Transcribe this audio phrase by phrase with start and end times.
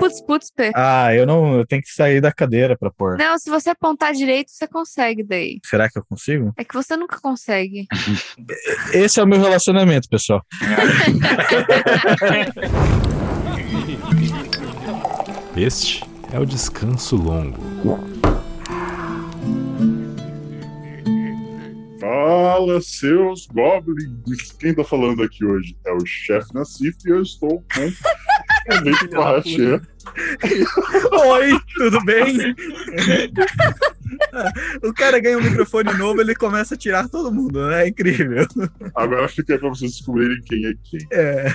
[0.00, 0.72] putz, putz, P.
[0.74, 1.58] Ah, eu não.
[1.58, 3.16] Eu tenho que sair da cadeira pra pôr.
[3.18, 5.60] Não, se você apontar direito, você consegue daí.
[5.64, 6.52] Será que eu consigo?
[6.56, 7.86] É que você nunca consegue.
[8.92, 10.42] Esse é o meu relacionamento, pessoal.
[15.56, 17.60] Este é o descanso longo.
[22.00, 24.52] Fala, seus goblins!
[24.58, 27.92] Quem tá falando aqui hoje é o chefe Nassif e eu estou com
[29.12, 29.80] Barraché.
[31.26, 32.54] Oi, tudo bem?
[34.82, 37.84] o cara ganha um microfone novo, ele começa a tirar todo mundo, né?
[37.84, 38.46] É incrível.
[38.94, 41.06] Agora fica aí pra vocês descobrirem quem é quem.
[41.12, 41.52] É.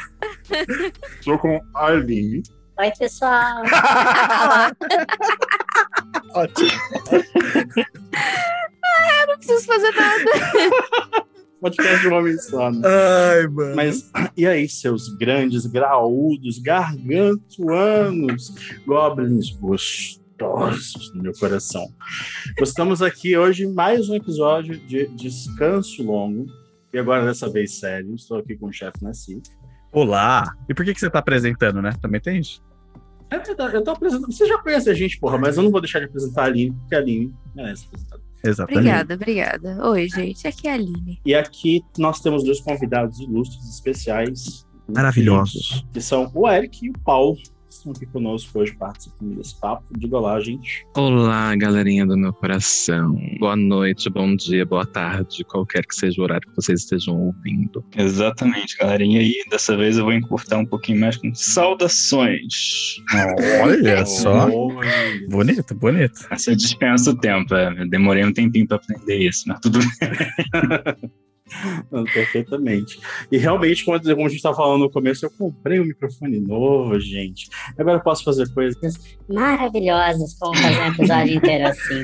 [1.19, 2.43] Estou com a Arline.
[2.77, 3.63] Oi, pessoal.
[6.33, 6.69] Ótimo.
[9.21, 11.25] Eu não preciso fazer nada.
[11.61, 12.81] Podcast de um homem só, né?
[12.85, 13.75] Ai, mano.
[13.75, 18.53] Mas e aí, seus grandes, graúdos, gargantuanos,
[18.85, 21.87] goblins gostosos do meu coração?
[22.61, 26.45] Estamos aqui hoje em mais um episódio de Descanso Longo.
[26.93, 29.41] E agora, dessa vez, sério, estou aqui com o chefe Nasci.
[29.91, 30.53] Olá.
[30.69, 31.91] E por que, que você tá apresentando, né?
[32.01, 32.61] Também tem isso?
[33.29, 34.31] É verdade, eu tô apresentando.
[34.31, 36.73] Você já conhece a gente, porra, mas eu não vou deixar de apresentar a Aline,
[36.73, 38.24] porque a Aline merece apresentar.
[38.45, 38.79] Exatamente.
[38.79, 39.89] Obrigada, obrigada.
[39.89, 40.47] Oi, gente.
[40.47, 41.19] Aqui é a Aline.
[41.25, 44.65] E aqui nós temos dois convidados ilustres, especiais.
[44.87, 45.85] Maravilhosos.
[45.91, 47.37] Que são o Eric e o Paulo.
[47.75, 49.83] Que Estão aqui conosco hoje participando desse papo.
[49.97, 50.85] Diga olá, gente.
[50.95, 53.15] Olá, galerinha do meu coração.
[53.39, 57.83] Boa noite, bom dia, boa tarde, qualquer que seja o horário que vocês estejam ouvindo.
[57.95, 59.21] Exatamente, galerinha.
[59.21, 63.01] E dessa vez eu vou encurtar um pouquinho mais com saudações.
[63.61, 64.47] Olha só.
[65.29, 66.27] Bonito, bonito.
[66.31, 67.53] Essa dispensa o tempo.
[67.53, 67.81] é.
[67.81, 71.11] Eu demorei um tempinho pra aprender isso, mas tudo bem.
[71.91, 72.99] Não, Perfeitamente.
[73.31, 77.49] E realmente, como a gente estava falando no começo, eu comprei um microfone novo, gente.
[77.77, 78.95] Agora eu posso fazer coisas.
[79.29, 82.01] Maravilhosas, como fazer um episódio inteiro assim.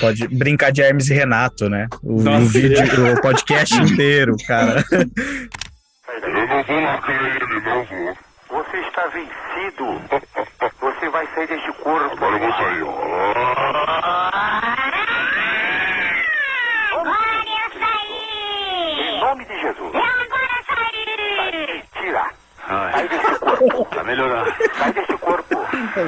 [0.00, 1.86] Pode brincar de Hermes e Renato, né?
[2.02, 4.82] O, Nossa, o vídeo, o podcast inteiro, cara.
[4.90, 8.16] Eu não vou largar ele, não vou.
[8.48, 10.00] Você está vencido.
[10.80, 12.12] Você vai sair deste corpo.
[12.12, 14.35] Agora eu vou sair.
[19.66, 19.92] Jesus.
[21.98, 22.30] Tira.
[22.68, 23.84] Sai deste corpo.
[23.94, 24.50] Tá melhorando.
[24.76, 25.56] Sai deste corpo.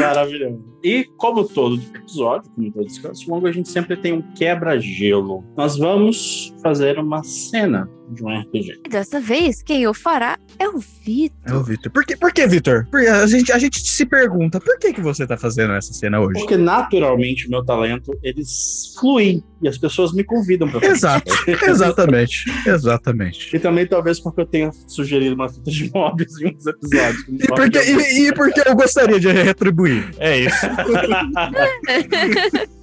[0.00, 0.64] Maravilhoso.
[0.82, 5.44] E como todo episódio, como todo descanso longo, a gente sempre tem um quebra-gelo.
[5.56, 8.80] Nós vamos fazer uma cena de um RPG.
[8.86, 11.36] E dessa vez, quem o fará é o Vitor.
[11.46, 11.92] É o Vitor.
[11.92, 12.86] Por que, por que Vitor?
[12.90, 16.20] Porque a gente, a gente se pergunta, por que, que você tá fazendo essa cena
[16.20, 16.40] hoje?
[16.40, 21.32] Porque naturalmente o meu talento, eles fluem e as pessoas me convidam para Exato,
[21.68, 23.54] exatamente, exatamente.
[23.54, 27.24] E também talvez porque eu tenha sugerido uma fita de mobs em uns episódios.
[27.28, 30.10] E porque, e, e porque eu gostaria de retribuir.
[30.18, 30.66] É isso.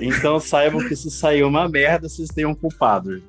[0.00, 3.22] Então saibam que se sair uma merda, vocês têm um culpado.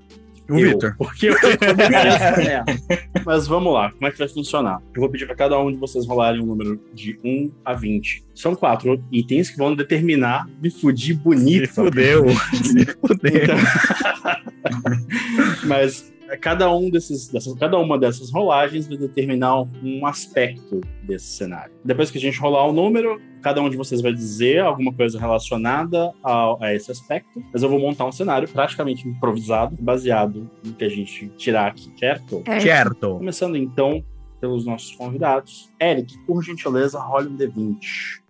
[0.52, 0.96] O Eu, Vitor.
[0.98, 1.36] Porque eu
[1.78, 2.66] merda.
[3.26, 4.82] Mas vamos lá, como é que vai funcionar?
[4.94, 8.26] Eu vou pedir para cada um de vocês rolarem um número de 1 a 20.
[8.36, 11.70] São quatro itens que vão determinar me fudir Me bonito.
[11.70, 12.26] fudeu.
[12.74, 13.44] Me fudeu.
[13.44, 13.58] Então-
[15.66, 21.74] Mas cada um desses, dessas, cada uma dessas rolagens vai determinar um aspecto desse cenário.
[21.84, 25.20] Depois que a gente rolar o número, cada um de vocês vai dizer alguma coisa
[25.20, 27.44] relacionada a, a esse aspecto.
[27.52, 31.92] Mas eu vou montar um cenário praticamente improvisado, baseado no que a gente tirar aqui,
[31.98, 32.44] certo?
[32.46, 32.60] É.
[32.60, 33.18] Certo.
[33.18, 34.04] Começando então
[34.40, 35.70] pelos nossos convidados.
[35.80, 38.22] Eric, por gentileza, role um D20.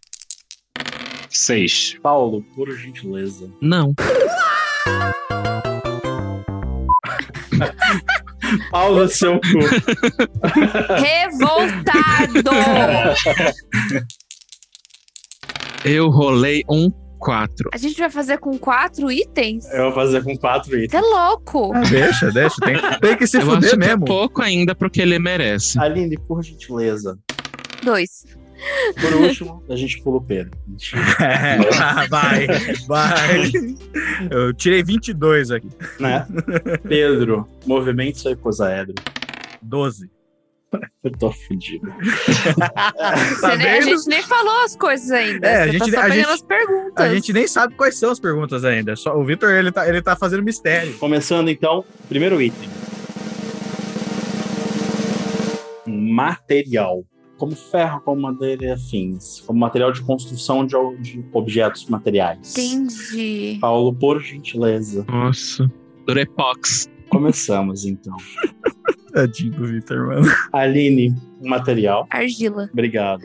[1.30, 1.98] Seis.
[2.04, 3.50] Paulo, por gentileza.
[3.62, 3.96] Não.
[8.72, 9.60] Paulo, seu cu.
[11.02, 12.52] Revoltado!
[15.84, 17.70] Eu rolei um 4.
[17.74, 19.72] A gente vai fazer com quatro itens?
[19.72, 20.92] Eu vou fazer com quatro itens.
[20.92, 21.72] Você é louco!
[21.74, 22.56] Ah, deixa, deixa.
[22.62, 24.06] Tem, tem que se eu fuder acho que é mesmo.
[24.06, 25.80] pouco ainda pro que ele merece.
[25.80, 27.18] Aline, por gentileza.
[27.84, 28.26] Dois.
[29.00, 30.52] Por último, a gente pula o Pedro.
[31.20, 31.58] É,
[32.10, 32.48] vai,
[32.88, 33.52] vai.
[34.30, 35.70] Eu tirei 22 aqui.
[36.00, 36.26] Né?
[36.88, 38.96] Pedro, movimento seu icosaedro.
[39.62, 40.10] 12.
[41.04, 41.94] Eu tô fudido.
[43.58, 45.46] Nem- a gente nem falou as coisas ainda.
[45.46, 47.06] É, a Você gente- tá só a pegando gente- as perguntas.
[47.06, 48.96] A gente nem sabe quais são as perguntas ainda.
[48.96, 50.94] Só, o Vitor, ele tá, ele tá fazendo mistério.
[50.98, 52.70] Começando então, primeiro item.
[55.86, 57.04] Material.
[57.42, 59.42] Como ferro, como madeira e afins.
[59.42, 62.56] Como material de construção de, de objetos materiais.
[62.56, 63.58] Entendi.
[63.60, 65.04] Paulo, por gentileza.
[65.08, 65.68] Nossa.
[66.06, 66.88] Durepox.
[67.10, 68.16] Começamos então.
[69.12, 70.28] Tadinho do Vitor, mano.
[70.54, 72.06] Aline, material.
[72.12, 72.70] Argila.
[72.72, 73.24] Obrigado.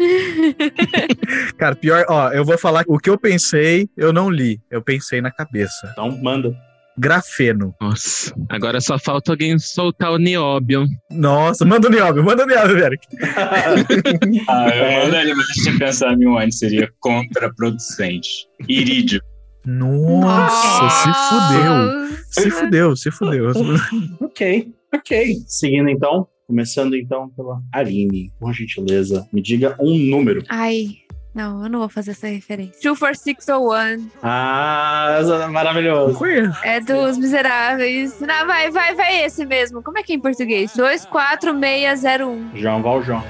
[1.58, 4.58] Cara, pior, ó, eu vou falar o que eu pensei, eu não li.
[4.70, 5.90] Eu pensei na cabeça.
[5.92, 6.56] Então, manda.
[6.98, 7.75] Grafeno.
[7.81, 10.87] Nossa, agora só falta alguém soltar o nióbio.
[11.10, 13.06] Nossa, manda o nióbio, manda o nióbio, Eric.
[14.48, 18.46] Ah, eu mando ali, mas deixa eu pensar em um seria contraproducente.
[18.69, 19.20] Irídio.
[19.64, 22.16] Nossa, se fudeu.
[22.31, 23.52] Se fudeu, se fudeu.
[24.20, 25.37] Ok, ok.
[25.46, 30.42] Seguindo então, começando então pela Aline, por gentileza, me diga um número.
[30.49, 30.99] Ai,
[31.36, 32.80] não, eu não vou fazer essa referência.
[32.80, 35.18] 24601 Ah,
[35.50, 36.18] maravilhoso.
[36.64, 38.18] é dos Miseráveis.
[38.20, 39.82] Não, vai, vai, vai esse mesmo.
[39.82, 40.72] Como é que é em português?
[40.74, 42.52] 24601.
[42.56, 43.22] João Valjoão.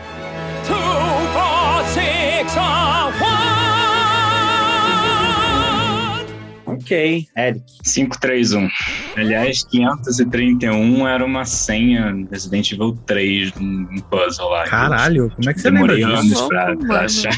[6.87, 7.65] Ok, Eric.
[7.83, 8.69] 531.
[9.17, 14.65] Aliás, 531 era uma senha Resident Evil 3, um um puzzle lá.
[14.65, 16.49] Caralho, como é que você lembra disso?
[16.49, 17.35] pra, pra achar.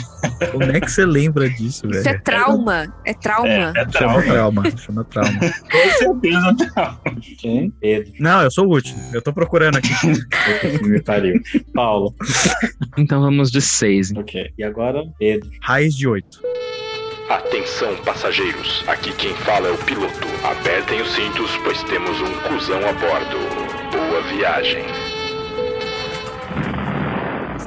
[0.51, 2.01] Como é que você lembra disso, velho?
[2.01, 2.95] Isso é trauma.
[3.07, 3.49] É trauma.
[3.49, 3.91] É, é Chama
[4.23, 4.23] trauma.
[4.23, 5.39] trauma, chama trauma.
[5.41, 7.01] Com certeza trauma.
[7.07, 8.13] Ok, Pedro.
[8.21, 9.01] Não, eu sou o último.
[9.13, 9.91] Eu tô procurando aqui.
[10.83, 11.41] Me pariu.
[11.73, 12.15] Paulo.
[12.97, 14.13] Então vamos de seis.
[14.15, 14.51] Ok.
[14.59, 15.49] E agora, Pedro.
[15.63, 16.41] Raiz de 8.
[17.29, 18.83] Atenção, passageiros.
[18.87, 20.27] Aqui quem fala é o piloto.
[20.45, 23.39] Apertem os cintos, pois temos um cuzão a bordo.
[23.93, 24.85] Boa viagem.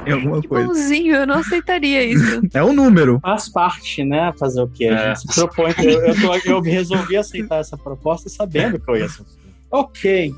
[0.04, 0.66] Tem alguma coisa.
[0.66, 2.40] Bonzinho, eu não aceitaria isso.
[2.52, 3.20] É um número.
[3.20, 4.32] Faz parte, né?
[4.36, 4.86] Fazer o quê?
[4.86, 5.14] A É.
[5.14, 5.72] gente se propõe.
[5.78, 9.38] Eu, eu, tô- eu resolvi aceitar essa proposta sabendo que eu ia sofrer.
[9.70, 10.34] Ok.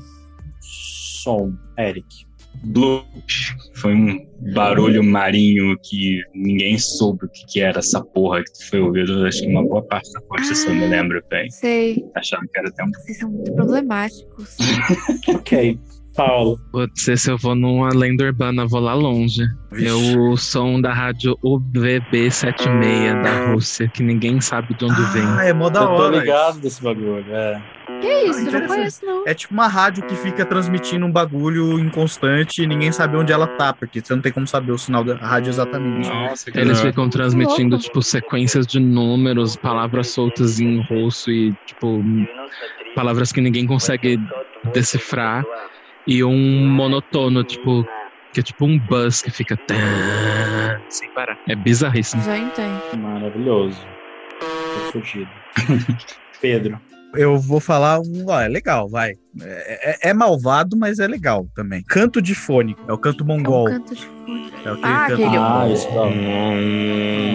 [0.61, 2.27] Som, Eric.
[2.63, 3.05] Bloop.
[3.75, 8.79] Foi um barulho marinho que ninguém soube o que, que era essa porra que foi
[8.79, 11.49] ouvido, acho que uma boa parte da costa, se eu me lembro bem.
[11.49, 12.05] Sei.
[12.15, 14.57] Achava que era até um Vocês são muito problemáticos.
[15.27, 15.79] Ok.
[16.15, 16.57] Paulo.
[16.71, 19.43] Putz, se eu vou numa lenda urbana, vou lá longe.
[19.73, 25.23] É o som da rádio UVB76 da Rússia, que ninguém sabe de onde vem.
[25.25, 26.17] Ah, é mó da eu tô hora.
[26.17, 27.25] ligado desse bagulho.
[27.29, 27.61] É.
[28.01, 28.39] Que isso?
[28.39, 28.67] não interessante.
[28.67, 29.23] conheço, não.
[29.27, 33.47] É tipo uma rádio que fica transmitindo um bagulho inconstante e ninguém sabe onde ela
[33.47, 36.07] tá, porque você não tem como saber o sinal da rádio exatamente.
[36.09, 41.53] Nossa, que Eles da- ficam transmitindo, tipo, sequências de números, palavras soltas em russo e,
[41.65, 42.01] tipo,
[42.95, 44.17] palavras que ninguém consegue
[44.73, 45.43] decifrar.
[46.07, 47.83] E um monotono, tipo,
[48.33, 49.57] que é tipo um buzz que fica
[50.89, 51.37] sem parar.
[51.49, 52.21] É bizarríssimo.
[52.23, 52.79] Já entendo.
[52.97, 53.87] Maravilhoso.
[54.39, 55.31] Tô fugido.
[56.41, 56.79] Pedro.
[57.15, 58.25] Eu vou falar um.
[58.27, 59.13] Ó, é legal, vai.
[59.41, 61.81] É, é- é malvado, mas é legal também.
[61.87, 62.75] Canto de fone.
[62.89, 63.65] É o canto É um mongol.
[63.65, 64.51] canto de fundo.
[64.65, 65.87] É o que Ah, canta- aquele- Ah, isso.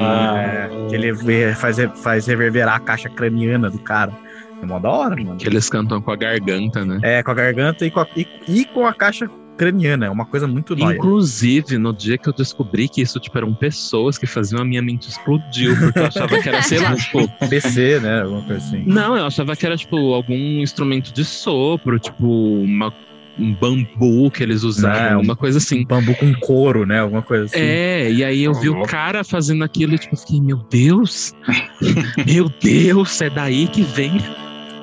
[0.03, 4.13] É, que ele faz, faz reverberar a caixa craniana do cara.
[4.62, 5.37] É mó da hora, mano.
[5.37, 6.99] Que eles cantam com a garganta, né?
[7.03, 10.07] É, com a garganta e com a, e, e com a caixa craniana.
[10.07, 10.97] É uma coisa muito nóia.
[10.97, 14.81] Inclusive, no dia que eu descobri que isso, tipo, eram pessoas que faziam, a minha
[14.81, 18.23] mente explodiu, porque eu achava que era, sei lá, tipo, PC, né?
[18.23, 18.83] Alguma coisa assim.
[18.87, 22.27] Não, eu achava que era, tipo, algum instrumento de sopro, tipo,
[22.62, 22.93] uma-
[23.39, 25.21] um bambu que eles usavam, Não.
[25.23, 25.85] uma coisa assim.
[25.87, 27.01] Bambu com couro, né?
[27.01, 27.59] Alguma coisa assim.
[27.59, 31.33] É, e aí eu vi o cara fazendo aquilo e, tipo, eu fiquei, meu Deus,
[32.27, 34.12] meu Deus, é daí que vem.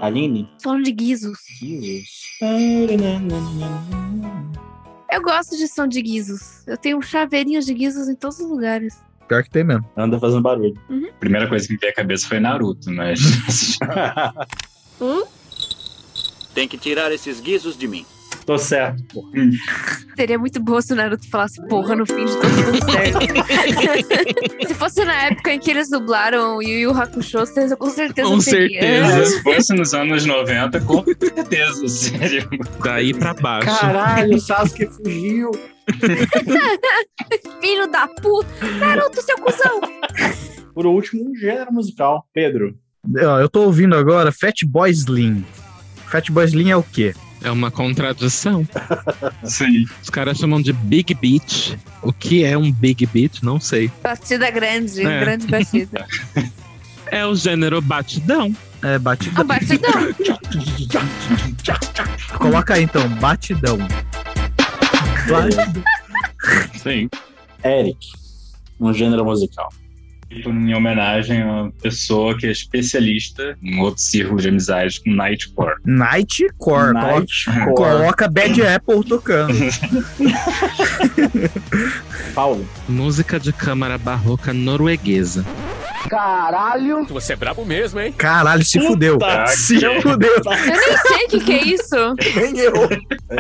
[0.02, 0.50] Aline.
[0.58, 1.40] Som de guizos.
[5.12, 6.68] Eu gosto de som de guizos.
[6.68, 9.02] Eu tenho chaveirinhos de guizos em todos os lugares.
[9.28, 9.86] Pior que tem mesmo.
[9.96, 10.74] Anda fazendo barulho.
[10.90, 13.20] A primeira coisa que me veio à cabeça foi Naruto, mas.
[16.54, 18.06] Tem que tirar esses guizos de mim.
[18.48, 19.30] Tô certo, pô.
[20.16, 23.20] Seria muito bom se o Naruto falasse porra no fim de tudo, tudo certo.
[24.66, 28.40] se fosse na época em que eles dublaram Yu Yu Hakusho, você com certeza Com
[28.40, 28.80] teria.
[28.80, 29.26] certeza.
[29.36, 32.50] Se fosse nos anos 90, com certeza, sério.
[32.82, 33.68] Daí pra baixo.
[33.82, 35.52] Caralho, o Sasuke fugiu.
[37.60, 38.48] Filho da puta!
[38.80, 39.82] Naruto, seu cuzão!
[40.74, 42.26] Por último, um gênero musical.
[42.34, 42.74] Pedro.
[43.14, 45.44] Eu tô ouvindo agora Fat Boy Slim.
[46.10, 47.14] Fat Boy Slim é o quê?
[47.48, 48.68] É uma contradição.
[49.46, 49.86] Sim.
[50.04, 51.78] Os caras chamam de Big Beat.
[52.02, 53.42] O que é um Big Beat?
[53.42, 53.90] Não sei.
[54.04, 55.20] Batida grande, É.
[55.22, 56.06] grande batida.
[57.10, 58.54] É o gênero batidão.
[58.84, 59.46] É A batidão.
[59.46, 59.94] batidão.
[62.38, 63.78] Coloca aí então, batidão.
[65.30, 65.84] Batidão.
[66.76, 67.10] Sim.
[67.64, 67.98] Eric.
[68.78, 69.72] Um gênero musical.
[70.30, 75.76] Em homenagem a uma pessoa que é especialista em outro círculo de amizades com Nightcore.
[75.86, 76.94] Nightcore.
[76.94, 77.74] Nightcore.
[77.76, 79.54] coloca Bad Apple tocando.
[82.36, 82.68] Paulo.
[82.88, 85.46] Música de câmara barroca norueguesa.
[86.10, 87.06] Caralho.
[87.06, 88.12] Você é brabo mesmo, hein?
[88.12, 89.18] Caralho, se fudeu.
[89.48, 90.36] Se fudeu.
[90.36, 91.96] Eu nem sei o que, que é isso.
[92.36, 92.74] Nem eu.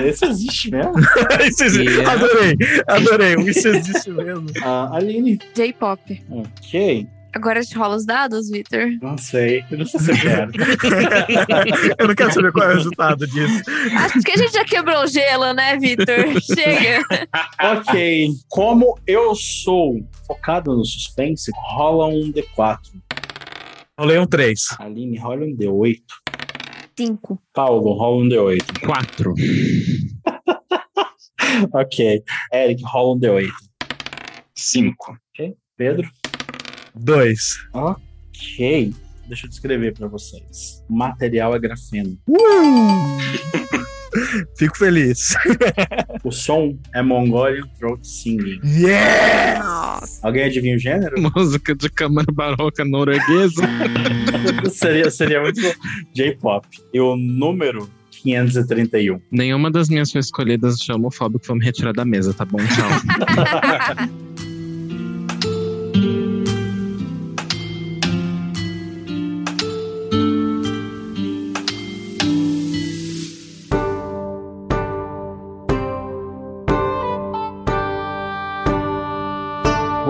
[0.05, 0.93] Esse existe mesmo.
[1.47, 2.01] Isso existe.
[2.01, 2.57] Adorei,
[2.87, 3.35] adorei.
[3.49, 4.47] Isso existe mesmo.
[4.63, 5.39] Ah, Aline.
[5.55, 6.23] J-pop.
[6.29, 7.07] Ok.
[7.37, 8.87] Agora te rola os dados, Victor?
[8.99, 9.63] Não sei.
[9.69, 10.51] Eu não sei se eu quero.
[11.99, 13.61] Eu não quero saber qual é o resultado disso.
[13.95, 16.25] Acho que a gente já quebrou o gelo, né, Victor?
[16.41, 17.05] Chega.
[17.61, 18.31] ok.
[18.49, 22.79] Como eu sou focado no suspense, rola um D4.
[23.99, 24.59] Rolei um 3.
[24.79, 26.01] Aline, rola um D8.
[26.97, 27.39] Cinco.
[27.53, 28.79] Paulo, rola um D8.
[28.83, 29.33] 4.
[31.71, 32.23] ok.
[32.51, 33.51] Eric, rola um D8.
[34.55, 35.19] 5.
[35.35, 35.55] Ok.
[35.77, 36.09] Pedro?
[36.97, 37.39] 2.
[37.73, 38.93] Ok.
[39.27, 40.83] Deixa eu descrever pra vocês.
[40.89, 42.17] O material é grafeno.
[44.57, 45.35] Fico feliz.
[46.23, 48.59] O som é Mongolian Throat Singing.
[48.63, 50.01] Yeah!
[50.21, 51.15] Alguém adivinha o gênero?
[51.21, 53.61] Música de câmara barroca norueguesa.
[54.71, 55.71] seria, seria muito bom.
[56.13, 56.67] J-pop.
[56.93, 59.21] E o número 531.
[59.31, 62.57] Nenhuma das minhas foi escolhidas de homofóbico foi me retirar da mesa, tá bom?
[62.57, 62.89] Tchau.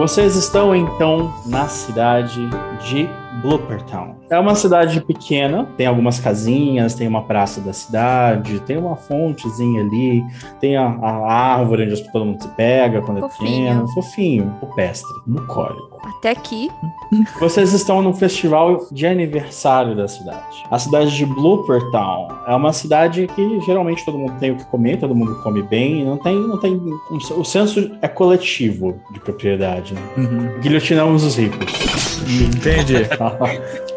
[0.08, 2.40] Vocês estão então na cidade
[2.80, 3.10] de
[3.42, 4.16] Bloopertown.
[4.30, 9.82] É uma cidade pequena, tem algumas casinhas, tem uma praça da cidade, tem uma fontezinha
[9.82, 10.22] ali,
[10.60, 13.50] tem a, a árvore onde todo mundo se pega quando é Fofinho.
[13.68, 13.88] pequeno.
[13.94, 15.98] Fofinho, rupestre, bucólico.
[16.18, 16.70] Até aqui.
[17.40, 20.64] Vocês estão no festival de aniversário da cidade.
[20.70, 24.98] A cidade de Bloopertown é uma cidade que geralmente todo mundo tem o que comer,
[25.00, 27.00] todo mundo come bem, não tem, não tem um-
[27.40, 29.94] o senso é coletivo de propriedade.
[29.94, 30.02] Né?
[30.18, 30.60] Uhum.
[30.60, 32.18] Guilhotinamos os ricos.
[32.28, 32.96] Entendi.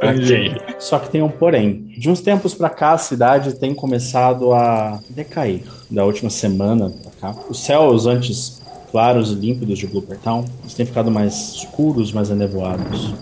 [0.24, 0.60] Ok.
[0.78, 1.86] Só que tem um porém.
[1.98, 5.62] De uns tempos pra cá, a cidade tem começado a decair.
[5.90, 7.40] Da última semana pra cá.
[7.48, 8.60] Os céus antes
[8.90, 13.14] claros e límpidos de Bloopertown, eles têm ficado mais escuros, mais anevoados.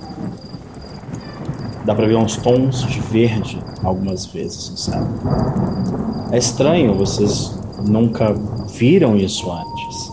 [1.84, 5.02] Dá pra ver uns tons de verde algumas vezes no céu.
[6.30, 8.34] É estranho, vocês nunca
[8.74, 10.07] viram isso antes,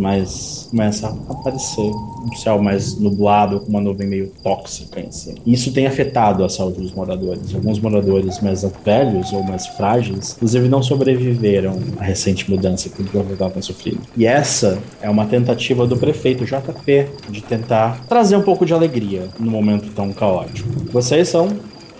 [0.00, 5.38] mas começa a aparecer um céu mais nublado, com uma nuvem meio tóxica em cima.
[5.46, 7.54] Isso tem afetado a saúde dos moradores.
[7.54, 13.04] Alguns moradores mais velhos ou mais frágeis, inclusive, não sobreviveram à recente mudança que o
[13.04, 14.00] Bloopertown tem sofrido.
[14.16, 19.28] E essa é uma tentativa do prefeito JP de tentar trazer um pouco de alegria
[19.38, 20.68] no momento tão caótico.
[20.92, 21.48] Vocês são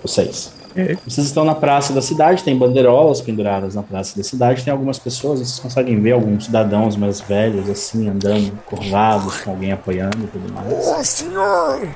[0.02, 0.59] vocês.
[1.04, 4.98] Vocês estão na praça da cidade, tem bandeirolas penduradas na praça da cidade, tem algumas
[4.98, 10.26] pessoas, vocês conseguem ver alguns cidadãos mais velhos, assim, andando, curvados, com alguém apoiando e
[10.26, 10.86] tudo mais.
[10.88, 11.88] Ô senhor,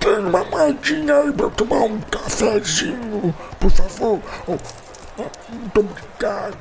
[0.00, 4.18] tem uma moedinha aí pra eu tomar um cafezinho, por favor?
[4.48, 6.56] Muito obrigado.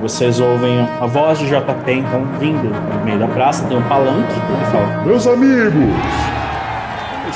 [0.00, 4.32] Vocês ouvem a voz de JP, então, vindo no meio da praça, tem um palanque,
[4.32, 5.72] ele fala, Meus amigos,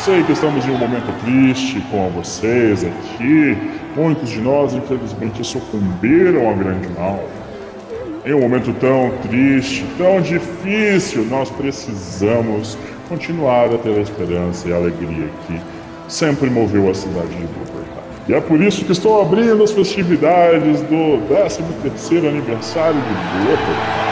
[0.05, 3.57] sei que estamos em um momento triste com vocês aqui.
[3.97, 7.23] Muitos de nós, infelizmente, sucumbiram ao grande mal.
[8.25, 12.78] Em um momento tão triste, tão difícil, nós precisamos
[13.09, 15.61] continuar a ter a esperança e a alegria que
[16.07, 18.02] sempre moveu a cidade de Bloopertown.
[18.28, 24.09] E é por isso que estou abrindo as festividades do 13º aniversário de Bloopertown.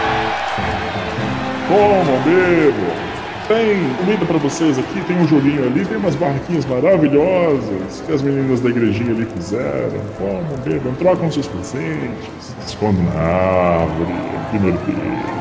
[1.69, 3.06] Comam, bebam.
[3.49, 8.21] Tem comida pra vocês aqui, tem um joguinho ali, tem umas barraquinhas maravilhosas que as
[8.21, 10.01] meninas da igrejinha ali fizeram.
[10.19, 14.13] Comam, bebam, trocam seus presentes, escondam na árvore,
[14.51, 15.37] primeiro período.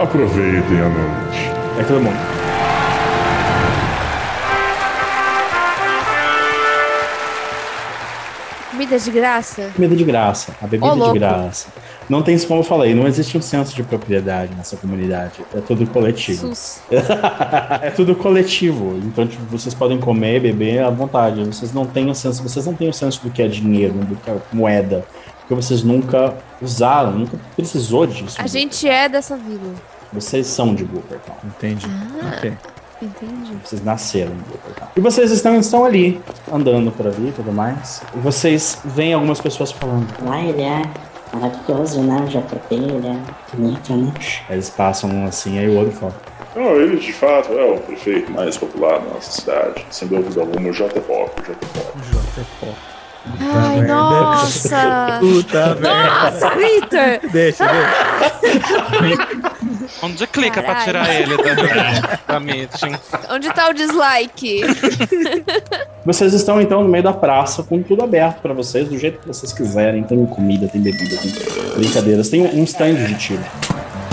[0.00, 1.52] Aproveitem a noite.
[1.78, 2.18] É todo mundo.
[8.72, 9.70] Comida de graça?
[9.76, 11.68] Comida de graça, a bebida Ô, de graça.
[12.08, 15.44] Não tem, como eu falei, não existe um senso de propriedade nessa comunidade.
[15.54, 16.48] É tudo coletivo.
[16.48, 16.80] SUS.
[17.80, 18.98] é tudo coletivo.
[19.04, 21.42] Então, tipo, vocês podem comer, beber à vontade.
[21.44, 24.16] Vocês não têm o senso, vocês não têm o senso do que é dinheiro, do
[24.16, 25.04] que é moeda.
[25.40, 28.40] Porque vocês nunca usaram, nunca precisou disso.
[28.40, 29.66] A gente é dessa vida.
[30.12, 31.36] Vocês são de Bloopertown.
[31.44, 31.86] Entendi.
[31.88, 32.36] Ah.
[32.36, 32.52] Ok.
[33.00, 33.56] Entendi.
[33.64, 34.88] Vocês nasceram em Bloopertown.
[34.94, 36.20] E vocês estão, estão ali,
[36.52, 38.02] andando por ali e tudo mais.
[38.14, 40.06] E vocês veem algumas pessoas falando.
[40.30, 40.82] Ah, ele é
[41.32, 42.20] maravilhoso, né?
[42.20, 43.16] O JP, ele é
[43.56, 44.12] bonito, né?
[44.48, 46.14] Aí Eles passam assim, aí o outro fala.
[46.54, 49.86] Não, ele de fato é o prefeito mais popular da nossa cidade.
[49.90, 51.40] Sem dúvida alguma, o J-Pop.
[51.40, 52.76] O J-Pop.
[53.40, 55.18] Ai, nossa!
[55.20, 56.30] Puta merda.
[56.30, 57.30] Nossa, Victor!
[57.30, 57.64] Deixa,
[58.90, 59.28] deixa.
[60.00, 60.84] Onde clica pra Caralho.
[60.84, 62.92] tirar ele da, da meeting?
[63.30, 64.60] Onde tá o dislike?
[66.04, 69.28] Vocês estão então no meio da praça, com tudo aberto pra vocês, do jeito que
[69.28, 70.02] vocês quiserem.
[70.02, 71.30] Tem comida, tem bebida, tem
[71.76, 72.28] brincadeiras.
[72.28, 73.44] Tem um stand de tiro.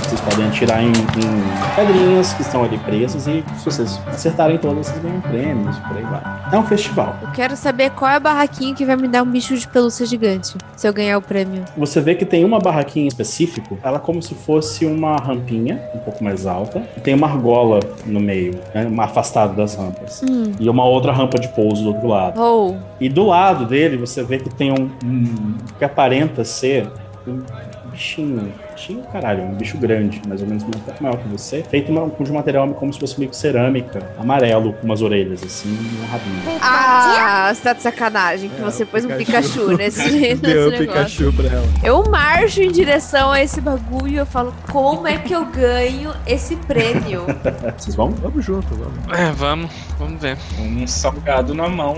[0.09, 4.87] Vocês podem atirar em, em pedrinhas que estão ali presas e se vocês acertarem todas,
[4.87, 6.21] vocês ganham prêmios, por aí vai.
[6.51, 7.15] É um festival.
[7.21, 10.07] Eu quero saber qual é a barraquinha que vai me dar um bicho de pelúcia
[10.07, 11.63] gigante se eu ganhar o prêmio.
[11.77, 15.79] Você vê que tem uma barraquinha em específico, ela é como se fosse uma rampinha,
[15.93, 20.23] um pouco mais alta, e tem uma argola no meio, né, uma afastada das rampas.
[20.27, 20.53] Hum.
[20.59, 22.41] E uma outra rampa de pouso do outro lado.
[22.41, 22.75] Oh.
[22.99, 26.89] E do lado dele, você vê que tem um, um- que aparenta ser
[27.27, 27.43] um
[27.91, 28.51] bichinho.
[28.79, 31.61] Bichinho, caralho, um bicho grande, mais ou menos um pouco maior que você.
[31.69, 35.43] Feito uma- de um material como se fosse meio que cerâmica, amarelo, com umas orelhas
[35.43, 36.59] assim e um rabinho.
[36.61, 40.87] Ah, você tá de sacanagem que você pôs um Pikachu nesse, nesse Deu negócio.
[40.87, 41.65] Pikachu pra ela.
[41.83, 46.13] Eu marcho em direção a esse bagulho e eu falo, como é que eu ganho
[46.25, 47.25] esse prêmio?
[47.77, 48.11] Vocês vão?
[48.11, 49.19] Vamos junto, vamos.
[49.19, 50.37] É, vamos, vamos ver.
[50.57, 51.95] Um salgado na mão,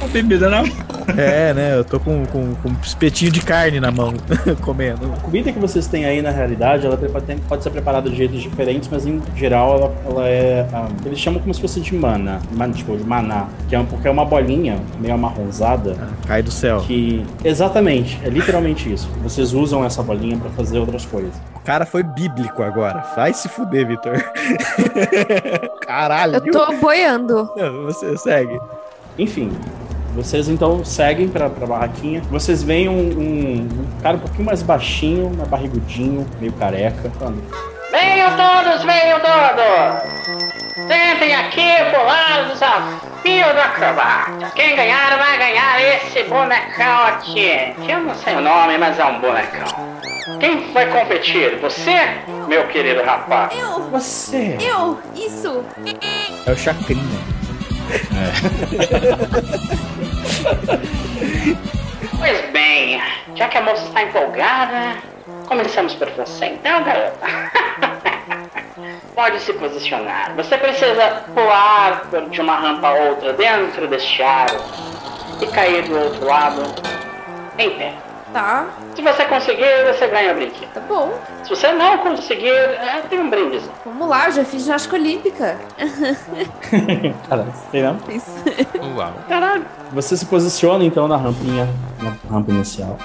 [0.00, 0.72] uma bebida na mão.
[1.16, 1.74] É, né?
[1.76, 4.12] Eu tô com, com, com um espetinho de carne na mão,
[4.62, 5.12] comendo.
[5.12, 6.98] A comida que vocês têm aí, na realidade, ela
[7.48, 10.68] pode ser preparada de jeitos diferentes, mas em geral ela, ela é.
[10.72, 13.86] ah, eles chamam como se fosse de mana, man- tipo, de maná, que é, um-
[13.86, 15.96] porque é uma bolinha meio amarronzada.
[16.26, 16.80] Cai do céu.
[16.80, 17.24] Que.
[17.44, 19.08] Exatamente, é literalmente isso.
[19.22, 21.32] Vocês usam essa bolinha pra fazer outras coisas.
[21.56, 23.04] O cara foi bíblico agora.
[23.16, 24.12] Vai se fuder, Vitor.
[25.86, 26.36] Caralho.
[26.36, 27.50] Eu tô boiando.
[27.56, 28.58] Não, você segue.
[29.18, 29.50] Enfim,
[30.22, 32.20] vocês então seguem pra, pra barraquinha.
[32.30, 37.10] Vocês veem um, um- um cara um pouquinho mais baixinho, mais barrigudinho, meio careca.
[37.18, 37.42] falando,
[37.90, 40.18] Venham todos, venham todos!
[40.86, 41.66] Sentem aqui
[42.04, 44.52] lado do desafio do acrobata.
[44.54, 47.72] Quem ganhar vai ganhar esse bonecão aqui.
[47.84, 49.98] Que eu não sei o nome, mas é um bonecão.
[50.38, 51.58] Quem vai competir?
[51.60, 51.96] Você,
[52.46, 53.58] meu querido rapaz?
[53.58, 53.88] Eu!
[53.90, 54.56] Você!
[54.60, 54.98] Eu!
[55.14, 55.64] Isso!
[56.46, 57.37] É o Chacrinha.
[62.18, 63.00] Pois bem,
[63.36, 64.96] já que a moça está empolgada,
[65.46, 67.26] começamos por você então, garota.
[69.14, 70.34] Pode se posicionar.
[70.36, 74.60] Você precisa pular de uma rampa a outra dentro deste aro
[75.40, 76.62] e cair do outro lado
[77.56, 77.94] em pé.
[78.32, 80.68] Tá, Se você conseguir, você ganha o brinquedo.
[80.74, 81.18] tá bom.
[81.44, 83.60] Se você não conseguir, é, tem um brinde.
[83.84, 85.56] Vamos lá, eu já fiz ginástica olímpica.
[87.28, 87.98] Caralho, tem não?
[88.08, 88.30] Isso.
[88.96, 89.12] Uau.
[89.28, 89.64] Caralho.
[89.92, 91.66] Você se posiciona então na rampinha,
[92.02, 92.98] na rampa inicial.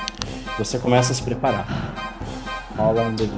[0.57, 1.65] Você começa a se preparar.
[2.77, 3.29] Rola um D20.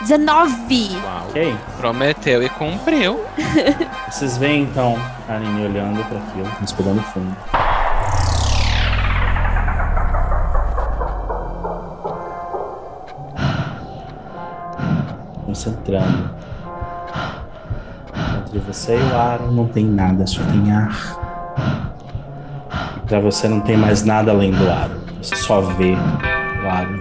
[0.00, 0.96] 19!
[1.28, 1.56] Ok?
[1.76, 3.20] Prometeu e cumpriu.
[4.08, 4.96] Vocês veem então
[5.28, 7.36] a Aline olhando para aquilo, respirando fundo.
[15.58, 16.30] Concentrando.
[18.46, 20.94] Entre você e o Aaron não tem nada, só tem ar.
[23.08, 25.00] Pra você não tem mais nada além do Aaron.
[25.20, 25.96] Você só vê
[26.68, 26.98] o Aaron.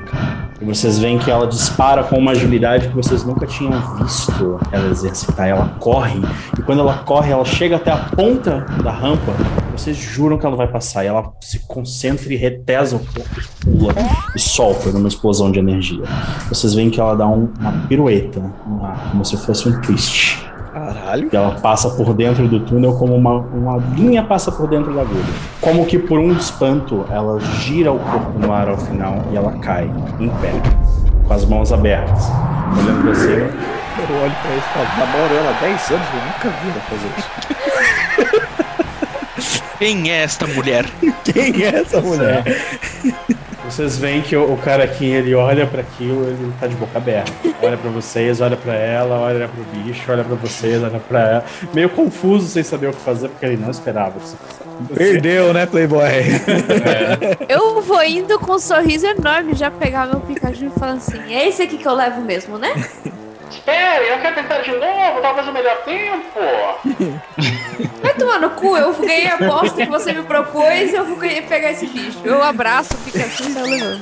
[0.60, 4.88] E vocês veem que ela dispara com uma agilidade que vocês nunca tinham visto ela
[4.90, 5.48] exercitar.
[5.48, 6.20] Ela corre,
[6.58, 9.34] e quando ela corre, ela chega até a ponta da rampa.
[9.76, 11.04] Vocês juram que ela vai passar.
[11.04, 13.94] E ela se concentra e retesa o corpo, pula
[14.36, 16.04] e solta numa explosão de energia.
[16.50, 18.42] Vocês veem que ela dá um- uma pirueta
[18.84, 20.47] ar, como se fosse um twist.
[20.78, 21.30] Caralho.
[21.32, 25.02] E ela passa por dentro do túnel como uma, uma linha passa por dentro da
[25.02, 25.26] agulha.
[25.60, 29.54] Como que por um espanto, ela gira o corpo no ar ao final e ela
[29.54, 30.54] cai em pé,
[31.26, 32.30] com as mãos abertas,
[32.80, 33.50] olhando pra cima.
[33.98, 36.82] Eu olho pra ele e falo, namoro ela há 10 anos, eu nunca vi ela
[36.82, 37.30] fazer isso.
[39.80, 40.86] Quem é esta mulher?
[41.24, 42.44] Quem é essa mulher?
[43.68, 46.98] Vocês veem que o, o cara aqui, ele olha pra aquilo, ele tá de boca
[46.98, 47.32] aberta.
[47.62, 51.46] Olha pra vocês, olha pra ela, olha pro bicho, olha pra vocês, olha pra ela.
[51.74, 54.38] Meio confuso sem saber o que fazer, porque ele não esperava isso.
[54.96, 56.02] Perdeu, né, Playboy?
[57.50, 61.48] Eu vou indo com um sorriso enorme já pegar meu Pikachu e falar assim: é
[61.48, 62.72] esse aqui que eu levo mesmo, né?
[63.50, 66.40] Espere, eu quero tentar de novo, talvez o melhor tempo.
[68.02, 71.18] Vai tomar no cu, eu ganhei a aposta que você me propôs e eu vou
[71.18, 72.20] pegar esse bicho.
[72.24, 74.02] Eu abraço o Pikachu e saio levando.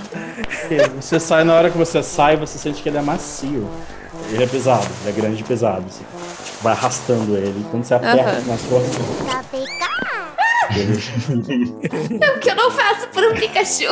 [1.01, 3.69] Você sai, na hora que você sai, você sente que ele é macio.
[4.31, 5.83] Ele é pesado, ele é grande e pesado.
[5.89, 5.99] Você
[6.45, 7.65] tipo, vai arrastando ele.
[7.69, 8.41] Quando você aperta Aham.
[8.47, 8.95] nas forças.
[10.75, 13.85] É o que eu não faço por um Pikachu.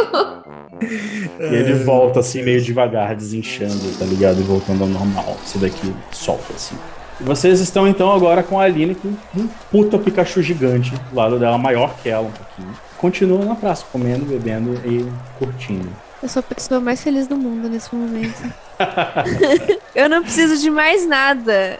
[1.39, 4.39] E ele volta assim, meio devagar, desinchando, tá ligado?
[4.39, 5.37] E voltando ao normal.
[5.45, 6.75] Isso daqui solta assim.
[7.23, 11.57] Vocês estão então agora com a Aline com um puta Pikachu gigante do lado dela,
[11.57, 12.77] maior que ela um pouquinho.
[12.97, 15.09] Continua na praça, comendo, bebendo e
[15.39, 15.89] curtindo.
[16.21, 18.43] Eu sou a pessoa mais feliz do mundo nesse momento.
[19.95, 21.79] eu não preciso de mais nada.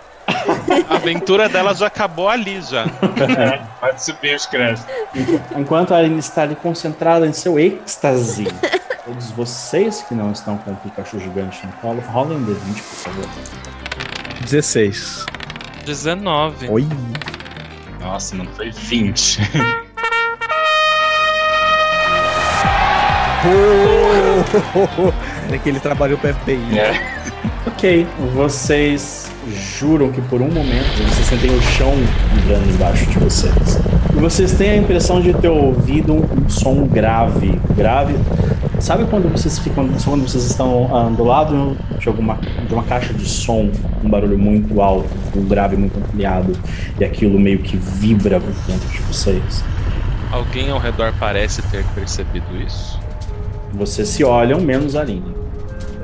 [0.89, 2.85] A aventura dela já acabou ali já.
[3.81, 4.85] Pode subir os créditos.
[5.57, 8.47] Enquanto a Aline está ali concentrada em seu êxtase,
[9.05, 12.81] todos vocês que não estão com o Pikachu gigante no colo, rolem um D20, por
[12.81, 13.82] favor.
[14.45, 15.25] 16.
[15.85, 16.69] 19.
[16.69, 16.87] Oi.
[17.99, 19.39] Nossa, não foi 20.
[25.51, 26.79] É que ele trabalhou pro FBI.
[26.79, 27.23] É.
[27.67, 29.29] Ok, vocês
[29.77, 31.93] juram que por um momento vocês sentem o chão
[32.33, 33.79] vibrando embaixo de vocês.
[34.15, 38.15] E vocês têm a impressão de ter ouvido um, um som grave, grave.
[38.79, 42.35] Sabe quando vocês ficam, quando vocês estão ah, do lado de alguma
[42.67, 43.69] de uma caixa de som,
[44.03, 46.53] um barulho muito alto, um grave muito ampliado,
[46.99, 49.63] e aquilo meio que vibra dentro de vocês?
[50.31, 53.02] Alguém ao redor parece ter percebido isso?
[53.73, 55.35] Vocês se olham, menos a Aline.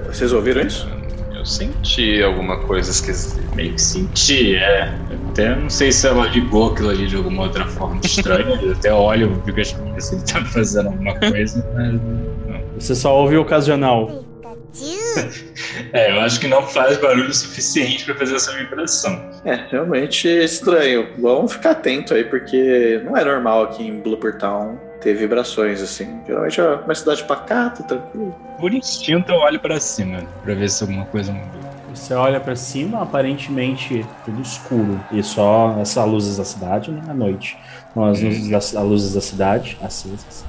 [0.08, 0.88] Vocês ouviram isso?
[1.36, 3.40] Eu senti alguma coisa esquisita.
[3.56, 4.92] Meio que senti, é.
[5.30, 8.60] Até não sei se ela ligou aquilo ali de alguma outra forma estranha.
[8.62, 11.94] Eu até olho, fico achando se ele tá fazendo alguma coisa, mas.
[11.94, 12.62] Não.
[12.78, 14.26] Você só ouve o ocasional.
[15.92, 19.20] É, eu acho que não faz barulho suficiente pra fazer essa vibração.
[19.44, 21.08] É, realmente estranho.
[21.18, 26.20] Vamos ficar atento aí, porque não é normal aqui em Blooper Town ter vibrações assim.
[26.26, 28.36] Geralmente é uma cidade pacata, tranquila.
[28.60, 31.70] Por instinto eu olho pra cima, pra ver se alguma coisa mudou.
[31.94, 35.00] Você olha pra cima, aparentemente tudo escuro.
[35.12, 37.02] E só essas luzes da cidade, né?
[37.08, 37.58] À noite.
[37.94, 40.46] São as luzes, das, as luzes da cidade acesas.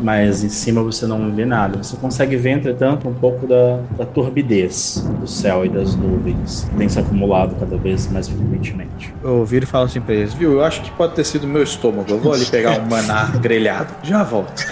[0.00, 1.82] Mas em cima você não vê nada.
[1.82, 6.68] Você consegue ver, entretanto, um pouco da, da turbidez do céu e das nuvens.
[6.70, 9.12] que Tem se acumulado cada vez mais frequentemente.
[9.24, 10.52] Eu viro e falo assim pra eles, viu?
[10.52, 12.06] Eu acho que pode ter sido meu estômago.
[12.08, 13.92] Eu vou ali pegar um maná grelhado.
[14.02, 14.64] Já volto.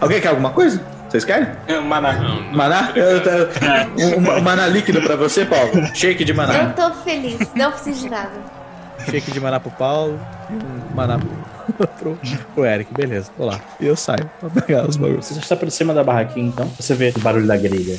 [0.00, 0.80] Alguém quer alguma coisa?
[1.08, 1.48] Vocês querem?
[1.68, 2.12] É um maná.
[2.52, 2.92] Maná?
[2.96, 5.70] Eu- eu- um, um maná líquido pra você, Paulo?
[5.94, 6.70] Shake de Eu maná.
[6.70, 8.30] tô feliz, não preciso de nada.
[9.08, 10.18] Shake de maná pro Paulo
[10.50, 11.28] e um maná pro,
[11.86, 12.18] pro,
[12.54, 12.92] pro Eric.
[12.94, 13.60] Beleza, vou lá.
[13.80, 15.26] E eu saio pra pegar os bagulhos.
[15.26, 16.70] Você está por cima da barraquinha, então.
[16.78, 17.98] Você vê o barulho da grelha.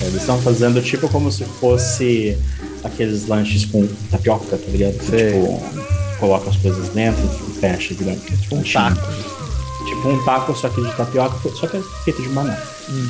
[0.00, 2.38] É, Eles estão fazendo tipo como se fosse
[2.84, 4.94] aqueles lanches com tapioca, tá ligado?
[4.94, 5.60] Tipo,
[6.20, 8.22] coloca as coisas dentro e fecha, digamos.
[8.22, 9.00] Tipo um taco.
[9.86, 12.56] Tipo um taco, só que de tapioca, só que é feito de maná.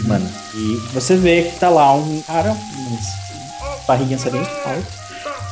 [0.07, 0.31] Maná.
[0.55, 4.85] E você vê que tá lá um cara, umas barriguinhas bem altas,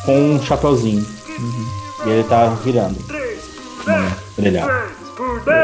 [0.05, 1.07] com um chapeuzinho.
[2.07, 2.96] E ele tá virando.
[3.87, 4.72] Maná, brilhado.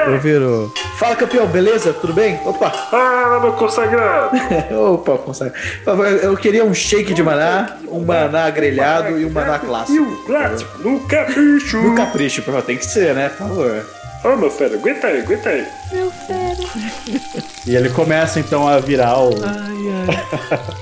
[0.07, 0.73] Eu viro.
[0.97, 1.93] Fala, campeão, beleza?
[1.93, 2.41] Tudo bem?
[2.45, 2.71] Opa!
[2.71, 4.37] Fala, meu consagrado!
[4.95, 5.59] Opa, consagrado.
[5.79, 9.93] Por favor, Eu queria um shake de maná, um maná grelhado e um maná clássico.
[9.93, 11.77] E o clássico, no capricho!
[11.79, 13.29] No capricho, por favor, tem que ser, né?
[13.29, 13.85] Por favor.
[14.25, 15.67] Ô, meu fera, aguenta aí, aguenta aí.
[15.93, 16.57] Meu fera.
[17.65, 19.31] E ele começa então a virar o,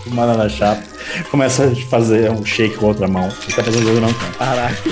[0.07, 0.83] o banana chapa.
[1.31, 3.25] Começa a fazer um shake com a outra mão.
[3.43, 4.33] Ele tá fazendo jogo não, cara.
[4.39, 4.83] Caraca.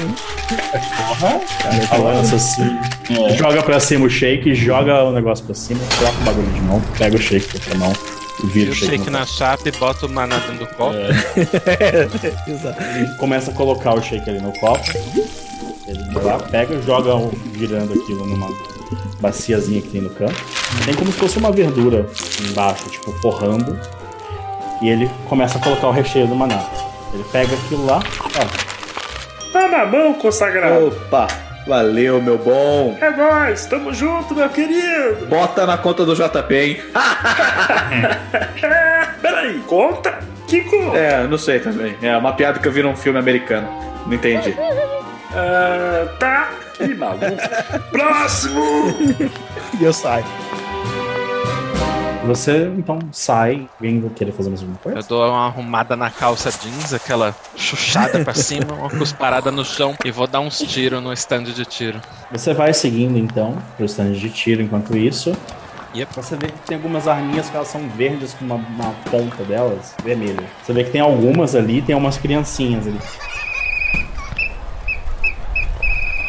[1.09, 2.79] Porra, cara, balança assim.
[3.39, 6.83] Joga pra cima o shake, joga o negócio pra cima, troca o bagulho de mão,
[6.99, 7.93] pega o shake com a outra mão
[8.45, 9.11] e vira Vira o o shake.
[9.11, 10.95] na chapa e bota o maná dentro do copo.
[12.47, 12.83] Exato.
[12.97, 14.85] Ele começa a colocar o shake ali no copo.
[15.89, 18.49] Ele vai lá, pega, joga o- virando aquilo numa
[19.21, 20.35] baciazinha que tem no canto.
[20.85, 22.07] Tem como se fosse uma verdura
[22.49, 23.79] embaixo, tipo, forrando.
[24.83, 26.63] E ele começa a colocar o recheio do maná.
[27.13, 28.01] Ele pega aquilo lá,
[28.37, 29.53] ó.
[29.53, 30.89] Tá na mão, consagrado.
[30.89, 31.27] Opa!
[31.67, 32.97] Valeu, meu bom.
[33.01, 35.27] É nóis, tamo junto, meu querido.
[35.27, 36.81] Bota na conta do JP, hein?
[38.63, 40.19] É, peraí, conta?
[40.47, 40.97] Que conta?
[40.97, 41.95] É, não sei também.
[42.01, 43.69] É uma piada que eu vi num filme americano.
[44.07, 44.55] Não entendi.
[45.33, 47.27] Ah, tá, que maluco.
[47.91, 48.63] Próximo!
[49.79, 50.25] E eu saio.
[52.29, 54.99] Você então sai, alguém vai querer fazer mais alguma coisa?
[54.99, 59.95] Eu dou uma arrumada na calça jeans, aquela chuchada pra cima, uma cusparada no chão
[60.05, 62.01] e vou dar uns tiros no stand de tiro.
[62.31, 65.35] Você vai seguindo então pro stand de tiro enquanto isso.
[65.95, 66.15] Yep.
[66.17, 69.95] Você vê que tem algumas arminhas que elas são verdes com uma, uma ponta delas
[70.05, 70.45] vermelha.
[70.63, 72.99] Você vê que tem algumas ali, tem umas criancinhas ali.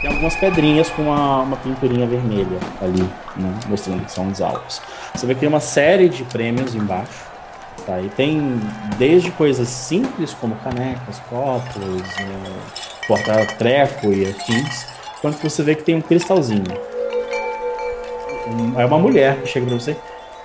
[0.01, 3.03] Tem algumas pedrinhas com uma, uma pinturinha vermelha ali,
[3.35, 4.81] né, mostrando que são os alvos.
[5.13, 7.27] Você vê que tem uma série de prêmios embaixo.
[7.85, 7.99] Tá?
[7.99, 8.61] E tem
[8.97, 12.43] desde coisas simples como canecas, copos, né,
[13.07, 14.85] porta-treco e afins,
[15.21, 16.63] quanto você vê que tem um cristalzinho.
[18.47, 19.97] Um- É uma mulher que chega pra você.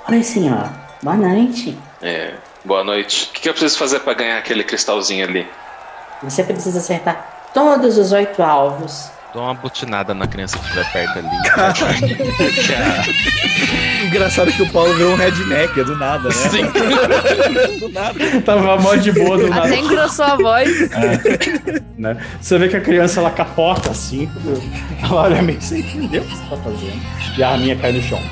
[0.08, 0.68] Oi, senhor.
[1.02, 1.78] Boa noite.
[2.02, 3.28] É, boa noite.
[3.30, 5.46] O que, que eu preciso fazer pra ganhar aquele cristalzinho ali?
[6.22, 11.18] Você precisa acertar todos os oito alvos Dou uma butinada na criança que estiver perto
[11.18, 11.26] ali.
[14.06, 16.30] Engraçado que o Paulo virou um redneck, é do nada, né?
[16.30, 16.62] Sim.
[17.80, 18.40] do nada.
[18.42, 19.66] Tava mó de boa do nada.
[19.66, 20.70] Até engrossou a voz.
[20.92, 22.16] É, né?
[22.40, 24.30] Você vê que a criança ela capota assim,
[25.02, 27.02] ela olha meio sem entender o que você tá fazendo.
[27.36, 28.22] E a arminha cai no chão.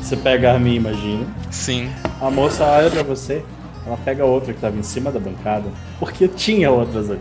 [0.00, 1.24] Você pega a arminha, imagina.
[1.48, 1.88] Sim.
[2.20, 3.44] A moça olha pra você,
[3.88, 5.64] ela pega outra que tava em cima da bancada,
[5.98, 7.20] porque tinha outras ali.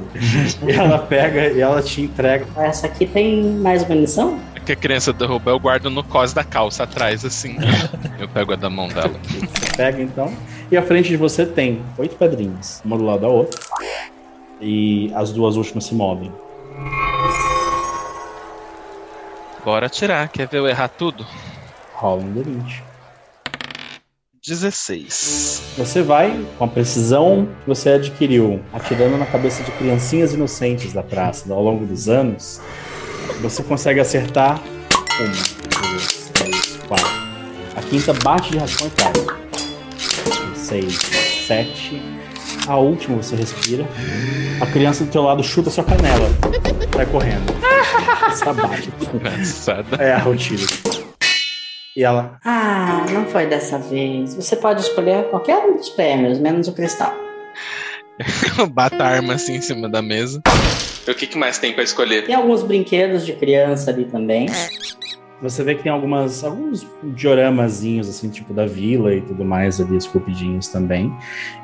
[0.67, 2.45] e ela pega e ela te entrega.
[2.57, 4.37] Essa aqui tem mais munição?
[4.53, 7.55] É que a criança derruba, eu guardo no cos da calça atrás, assim.
[8.19, 9.13] Eu pego a da mão dela.
[9.23, 10.33] Você pega então.
[10.71, 13.59] E à frente de você tem oito pedrinhas, uma do lado da outra.
[14.59, 16.31] E as duas últimas se movem.
[19.63, 21.23] Bora tirar, quer ver eu errar tudo?
[21.93, 22.81] Rola um D20.
[24.47, 25.73] 16.
[25.77, 31.03] Você vai, com a precisão que você adquiriu, atirando na cabeça de criancinhas inocentes da
[31.03, 32.61] praça ao longo dos anos,
[33.41, 34.61] você consegue acertar
[35.19, 37.11] uma, duas, três, quatro.
[37.75, 39.11] A quinta bate de raspão e cai.
[40.55, 40.97] Seis,
[41.45, 42.01] sete.
[42.67, 43.85] A última você respira.
[44.61, 46.29] A criança do teu lado chuta sua canela.
[46.93, 47.53] Vai correndo.
[48.29, 48.89] Essa bate.
[49.13, 49.97] Engraçada.
[49.97, 50.65] É a rotina.
[51.97, 52.39] E ela.
[52.45, 54.35] Ah, não foi dessa vez.
[54.35, 57.11] Você pode escolher qualquer um dos prêmios, menos o cristal.
[58.55, 60.39] Eu bato a arma assim em cima da mesa.
[61.07, 62.27] O que, que mais tem pra escolher?
[62.27, 64.45] Tem alguns brinquedos de criança ali também.
[65.41, 69.97] Você vê que tem algumas, alguns dioramazinhos, assim, tipo da vila e tudo mais ali,
[69.97, 71.11] esculpidinhos também.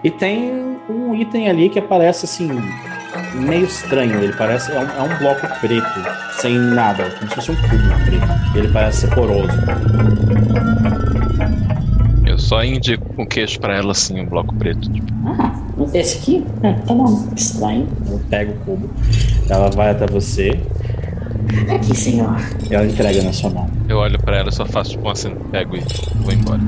[0.04, 0.52] E tem
[0.90, 2.50] um item ali que aparece, assim,
[3.36, 4.22] meio estranho.
[4.22, 5.88] Ele parece, é um, é um bloco preto,
[6.40, 8.58] sem nada, como se fosse um cubo preto.
[8.58, 9.50] Ele parece ser poroso.
[12.26, 14.90] Eu só indico com o queixo pra ela, assim, um bloco preto.
[14.92, 15.08] Tipo.
[15.26, 15.54] Ah,
[15.94, 16.46] esse aqui?
[16.64, 17.88] Ah, tá bom, estranho.
[18.08, 18.90] Ela pega o cubo,
[19.50, 20.60] ela vai até você.
[21.74, 22.36] Aqui, senhor.
[22.70, 23.70] E ela entrega na sua mão.
[23.88, 25.84] Eu olho pra ela, só faço tipo um aceno, pego e
[26.22, 26.60] vou embora.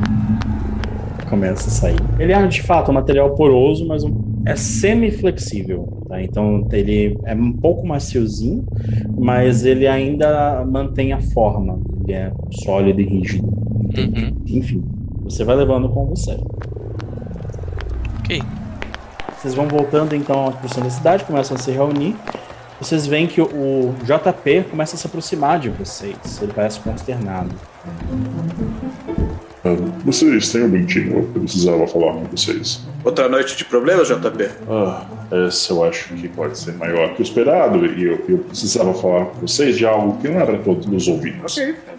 [1.30, 1.98] Começa a sair.
[2.20, 4.14] Ele é, de fato, um material poroso, mas um-
[4.46, 6.05] é semi-flexível.
[6.16, 6.22] Tá?
[6.24, 8.66] Então, ele é um pouco maciozinho,
[9.18, 11.80] mas ele ainda mantém a forma.
[12.04, 12.32] Ele é
[12.64, 13.48] sólido e rígido.
[14.48, 14.84] Enfim,
[15.24, 16.38] você vai levando com você.
[18.20, 18.42] Ok.
[19.38, 22.16] Vocês vão voltando então para o centro da cidade, começam a se reunir.
[22.80, 26.16] Vocês veem que o- o JP começa a se aproximar de vocês.
[26.42, 27.50] Ele parece consternado.
[29.66, 29.76] Ah,
[30.06, 32.82] Vocês têm um minutinho, eu precisava falar com vocês.
[33.04, 34.50] Outra noite de problemas, JP?
[34.70, 35.06] Ah,
[35.48, 39.26] essa eu acho que pode ser maior que o esperado e eu, eu precisava falar
[39.26, 41.56] com vocês de algo que não era para todos os ouvidos.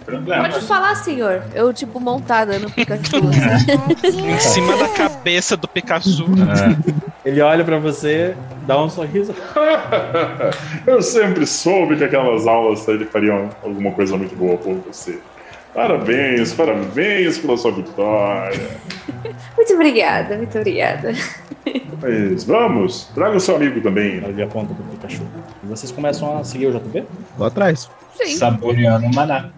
[0.07, 1.43] Pode falar, senhor.
[1.53, 3.17] Eu, tipo, montada no Pikachu.
[3.29, 4.17] assim.
[4.31, 6.27] Em cima da cabeça do Pikachu.
[7.25, 9.35] Ele olha pra você, dá um sorriso.
[10.87, 15.19] eu sempre soube que aquelas aulas ele fariam alguma coisa muito boa por você.
[15.77, 18.79] Parabéns, parabéns pela sua vitória.
[19.55, 21.13] Muito obrigada, muito obrigada.
[22.01, 24.25] Mas vamos, traga o seu amigo também.
[24.25, 25.23] Ele aponta pro Pikachu.
[25.63, 27.05] E vocês começam a seguir o JP?
[27.37, 27.91] Vou atrás.
[28.15, 28.37] Sim.
[28.37, 29.51] Saboreando o maná.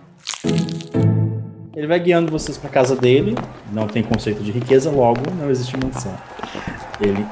[1.77, 3.37] Ele vai guiando vocês pra casa dele.
[3.73, 6.15] Não tem conceito de riqueza, logo não existe mansão.
[7.01, 7.25] Ele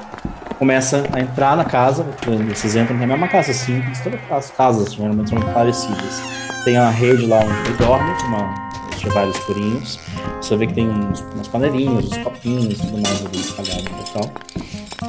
[0.57, 2.05] começa a entrar na casa.
[2.53, 3.99] Vocês entram na mesma casa simples.
[3.99, 6.21] Todas as casas geralmente são muito parecidas.
[6.63, 8.66] Tem uma rede lá onde ele dorme, uma,
[9.07, 9.99] tinha vários furinhos.
[10.41, 14.31] Você vê que tem uns, umas panelinhas, uns copinhos, tudo mais ali espalhado no local.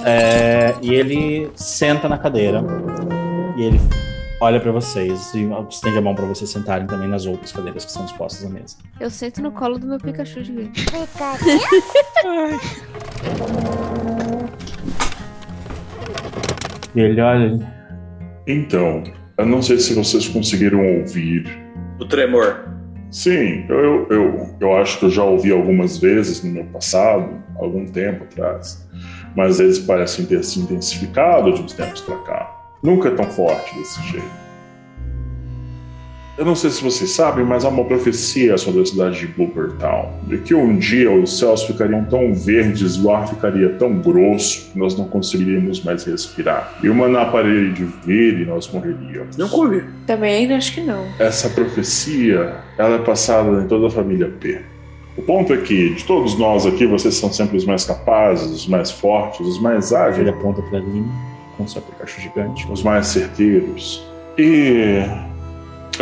[0.05, 2.63] É, e ele senta na cadeira
[3.57, 3.81] e ele
[4.41, 7.91] olha pra vocês e estende a mão pra vocês sentarem também nas outras cadeiras que
[7.91, 8.77] estão dispostas à mesa.
[9.01, 10.87] Eu sento no colo do meu Pikachu gigante.
[16.95, 17.79] E ele olha.
[18.47, 19.05] Então,
[19.37, 21.45] eu não sei se vocês conseguiram ouvir.
[22.01, 22.78] O tremor.
[23.11, 27.87] Sim, eu, eu, eu acho que eu já ouvi algumas vezes no meu passado, algum
[27.87, 28.87] tempo atrás,
[29.35, 32.55] mas eles parecem ter se intensificado de uns tempos pra cá.
[32.83, 34.48] Nunca é tão forte desse jeito.
[36.39, 39.73] Eu não sei se vocês sabem, mas há uma profecia sobre a cidade de Blooper
[39.73, 43.99] Town, de que um dia os céus ficariam tão verdes e o ar ficaria tão
[43.99, 46.79] grosso que nós não conseguiríamos mais respirar.
[46.81, 49.37] E o maná pararia de vir e nós morreríamos.
[49.37, 49.83] Não ouvi.
[50.07, 51.09] Também acho que não.
[51.19, 54.61] Essa profecia, ela é passada em toda a família P.
[55.17, 58.69] O ponto é que, de todos nós aqui, vocês são sempre os mais capazes, os
[58.69, 60.21] mais fortes, os mais ágeis.
[60.21, 61.09] Ele aponta pra Lina
[61.57, 62.65] com seu Pikachu gigante.
[62.71, 64.07] Os mais certeiros.
[64.39, 65.03] E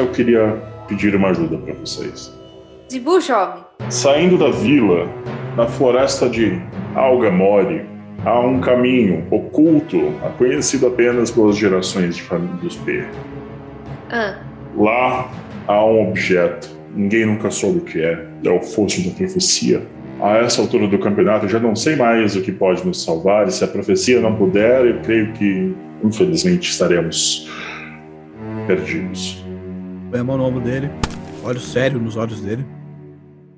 [0.00, 2.32] eu queria pedir uma ajuda para vocês.
[2.88, 3.64] Desembucha, homem.
[3.90, 5.08] Saindo da vila,
[5.56, 6.60] na floresta de
[6.94, 7.84] Algamore,
[8.24, 13.04] há um caminho oculto, conhecido apenas pelas gerações de família dos P.
[14.10, 14.38] Ah,
[14.76, 15.30] Lá
[15.66, 16.68] há um objeto.
[16.94, 18.26] Ninguém nunca soube o que é.
[18.44, 19.82] É o fosso da profecia.
[20.20, 23.48] A essa altura do campeonato, eu já não sei mais o que pode nos salvar.
[23.48, 27.50] E se a profecia não puder, eu creio que, infelizmente, estaremos
[28.66, 29.45] perdidos.
[30.16, 30.90] Vemos o nome dele.
[31.44, 32.64] Olho sério nos olhos dele.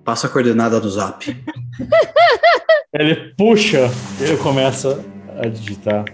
[0.05, 1.25] Passa a coordenada do zap.
[2.93, 5.05] Ele puxa, ele começa
[5.41, 6.07] a digitar.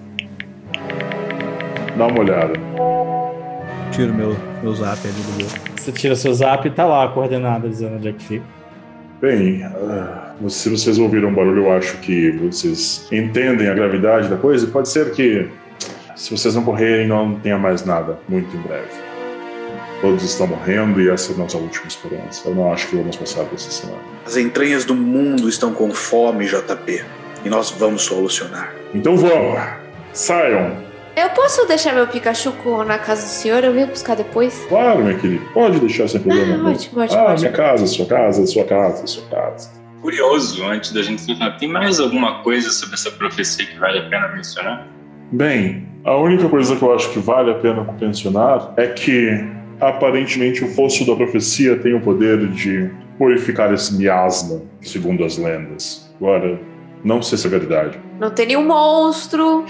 [1.96, 2.52] Dá uma olhada.
[3.92, 5.46] Tiro meu, meu zap ali do meu.
[5.76, 8.44] Você tira seu zap e tá lá a coordenada dizendo onde é que fica.
[9.22, 14.36] Bem, ah, se vocês ouviram um barulho, eu acho que vocês entendem a gravidade da
[14.36, 14.66] coisa.
[14.66, 15.48] Pode ser que,
[16.16, 19.03] se vocês não correrem, não tenha mais nada muito em breve.
[20.04, 22.46] Todos estão morrendo e essa é a nossa última esperança.
[22.46, 24.02] Eu não acho que vamos passar dessa semana.
[24.26, 27.02] As entranhas do mundo estão com fome, JP.
[27.42, 28.74] E nós vamos solucionar.
[28.92, 29.58] Então vamos!
[30.12, 30.76] Saiam!
[31.16, 32.52] eu posso deixar meu Pikachu
[32.86, 33.64] na casa do senhor?
[33.64, 34.66] Eu venho buscar depois?
[34.68, 35.42] Claro, minha querida.
[35.54, 36.68] Pode deixar sem problema.
[36.68, 37.40] Ah, ótimo, ótimo, ah, ótimo.
[37.40, 39.70] minha casa, sua casa, sua casa, sua casa.
[40.02, 44.10] Curioso, antes da gente finalizar, tem mais alguma coisa sobre essa profecia que vale a
[44.10, 44.86] pena mencionar?
[45.32, 50.64] Bem, a única coisa que eu acho que vale a pena mencionar é que aparentemente
[50.64, 56.10] o fosso da profecia tem o poder de purificar esse miasma, segundo as lendas.
[56.20, 56.60] Agora,
[57.04, 57.98] não sei se é verdade.
[58.18, 59.64] Não tem nenhum monstro,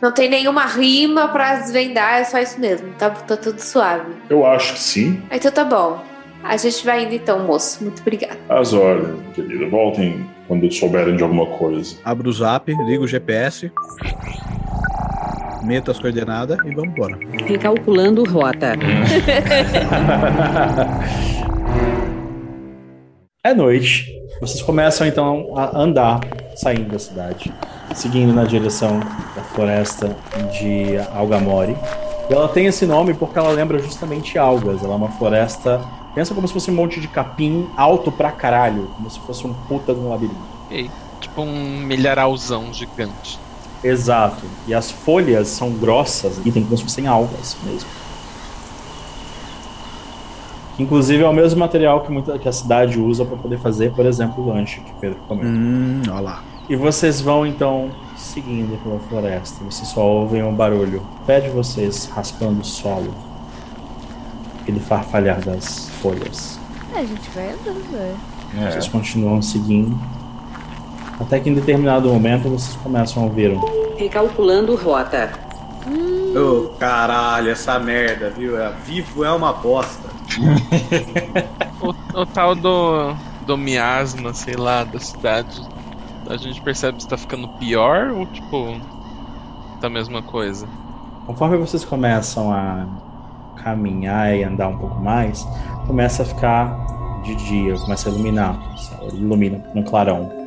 [0.00, 2.88] não tem nenhuma rima pra desvendar, é só isso mesmo.
[2.98, 4.12] Tá, tá tudo suave.
[4.30, 5.20] Eu acho que sim.
[5.30, 6.02] Ah, Então tá bom.
[6.44, 7.84] A gente vai indo então, moço.
[7.84, 8.38] Muito obrigada.
[8.48, 9.68] As ordens, querida.
[9.68, 11.94] Voltem quando souberem de alguma coisa.
[12.04, 13.70] Abro o zap, ligo o GPS.
[15.62, 17.18] Meto as coordenadas e vamos embora.
[17.46, 18.74] Recalculando rota.
[23.44, 24.06] É noite.
[24.40, 26.20] Vocês começam então a andar,
[26.54, 27.52] saindo da cidade,
[27.92, 30.16] seguindo na direção da floresta
[30.52, 31.76] de Algamore.
[32.30, 34.84] E ela tem esse nome porque ela lembra justamente algas.
[34.84, 35.80] Ela é uma floresta.
[36.14, 39.52] Pensa como se fosse um monte de capim alto pra caralho, como se fosse um
[39.52, 40.36] puta de um labirinto.
[41.20, 43.40] Tipo um milharauzão gigante.
[43.82, 44.44] Exato.
[44.66, 47.88] E as folhas são grossas e tem como se fossem algas mesmo.
[50.78, 54.06] Inclusive é o mesmo material que, muita, que a cidade usa para poder fazer, por
[54.06, 55.46] exemplo, o lanche que o Pedro comeu.
[55.46, 56.44] Hum, olha lá.
[56.68, 59.62] E vocês vão então seguindo pela floresta.
[59.64, 61.02] Vocês só ouvem um barulho.
[61.26, 63.12] Pé de vocês raspando o solo.
[64.60, 66.58] Aquele farfalhar das folhas.
[66.94, 68.70] É, a gente vai andando, velho.
[68.70, 69.98] Vocês continuam seguindo.
[71.20, 73.96] Até que em determinado momento vocês começam a ouvir um.
[73.96, 75.30] Recalculando rota.
[76.34, 78.58] Ô, caralho, essa merda, viu?
[78.58, 80.10] É, vivo é uma bosta.
[81.82, 83.12] O, o tal do,
[83.44, 85.60] do miasma, sei lá, da cidade.
[86.28, 88.80] A gente percebe se tá ficando pior ou tipo.
[89.80, 90.68] Tá a mesma coisa?
[91.26, 92.86] Conforme vocês começam a
[93.56, 95.44] caminhar e andar um pouco mais,
[95.88, 98.56] começa a ficar de dia, começa a iluminar,
[99.12, 100.41] ilumina um clarão.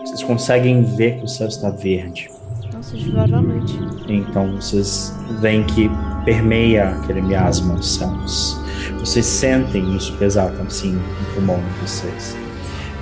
[0.00, 2.28] Vocês conseguem ver que o céu está verde.
[2.72, 3.78] Nossa, de à noite.
[4.08, 5.90] Então vocês veem que
[6.24, 8.58] permeia aquele miasma dos céus.
[8.98, 12.36] Vocês sentem isso pesar assim no pulmão de vocês.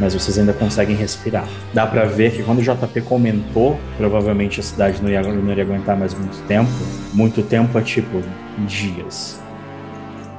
[0.01, 1.49] Mas vocês ainda conseguem respirar.
[1.73, 5.65] Dá pra ver que quando o JP comentou, provavelmente a cidade não ia, não iria
[5.65, 6.71] aguentar mais muito tempo.
[7.13, 8.23] Muito tempo é tipo
[8.67, 9.41] dias.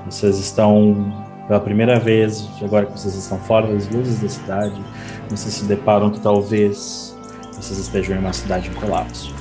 [0.05, 4.79] Vocês estão pela primeira vez, agora que vocês estão fora das luzes da cidade,
[5.27, 7.17] vocês se deparam que talvez
[7.51, 9.33] vocês estejam em uma cidade em colapso.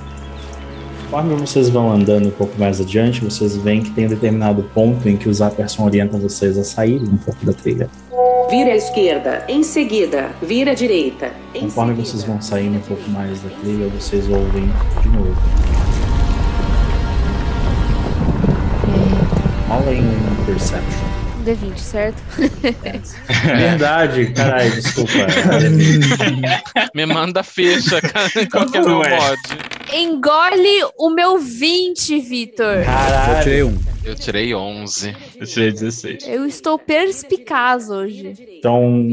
[1.02, 5.06] Conforme vocês vão andando um pouco mais adiante, vocês veem que tem um determinado ponto
[5.06, 7.90] em que o Zapperson orienta vocês a saírem um pouco da trilha.
[8.48, 9.44] Vira à esquerda.
[9.46, 11.30] Em seguida, vira à direita.
[11.54, 14.64] Em Conforme vocês vão saindo um pouco mais da trilha, vocês ouvem
[15.02, 15.36] de novo.
[19.68, 21.17] Rola em Perception.
[21.38, 22.16] Um D20, certo?
[23.44, 25.12] Verdade, caralho, desculpa.
[26.94, 28.28] Me manda ficha, cara.
[28.50, 29.16] Qual que é o meu Não é.
[29.16, 29.38] mod?
[29.92, 32.84] Engole o meu 20, Vitor.
[32.84, 33.38] Caralho.
[33.38, 33.78] Eu tirei um.
[34.04, 35.16] Eu tirei 11.
[35.38, 36.28] Eu tirei 16.
[36.28, 38.34] Eu estou perspicaz hoje.
[38.58, 39.06] Então,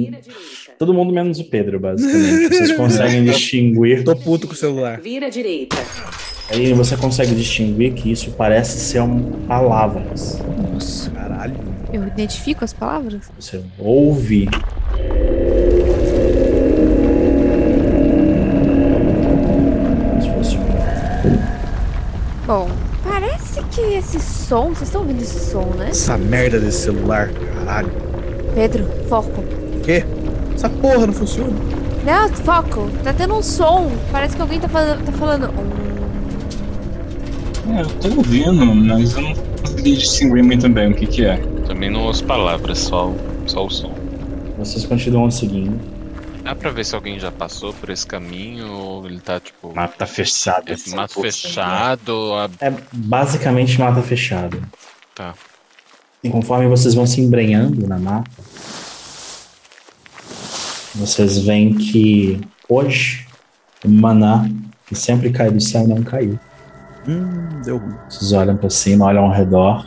[0.79, 2.49] todo mundo menos o Pedro, basicamente.
[2.49, 4.03] Vocês conseguem distinguir.
[4.03, 4.99] Tô puto com o celular.
[4.99, 5.77] Vira direita.
[6.49, 10.39] Aí você consegue distinguir que isso parece ser um, palavras.
[10.71, 11.09] Nossa.
[11.11, 11.55] Caralho.
[11.91, 13.31] Eu identifico as palavras?
[13.39, 14.47] Você ouve.
[20.07, 20.65] Como se fosse um
[22.45, 22.69] Bom,
[23.03, 24.69] parece que esse som.
[24.69, 25.87] Vocês estão ouvindo esse som, né?
[25.89, 27.91] Essa merda desse celular, caralho.
[28.53, 29.41] Pedro, foco.
[29.41, 30.05] O quê?
[30.53, 31.53] Essa porra não funciona.
[32.05, 32.89] Não, foco.
[33.03, 33.91] Tá tendo um som.
[34.11, 35.49] Parece que alguém tá, fal- tá falando.
[37.65, 41.25] "Hum, É, eu tô ouvindo, mas eu não consegui distinguir muito bem o que que
[41.25, 41.37] é.
[41.67, 43.93] Também não ouço palavras, só, o- só o som.
[44.57, 45.79] Vocês continuam seguindo.
[46.43, 49.73] Dá pra ver se alguém já passou por esse caminho ou ele tá tipo.
[49.75, 50.71] Mata fechada.
[50.71, 52.33] É, mato fechado.
[52.35, 54.57] a- É basicamente mata fechada.
[55.15, 55.33] Tá.
[56.23, 58.29] E conforme vocês vão se embrenhando na mata,
[60.93, 62.39] vocês veem que
[62.69, 63.25] hoje
[63.83, 64.47] o maná
[64.87, 66.39] que sempre cai do céu não caiu.
[67.07, 67.95] Hum, deu ruim.
[68.09, 69.85] Vocês olham pra cima, olham ao redor,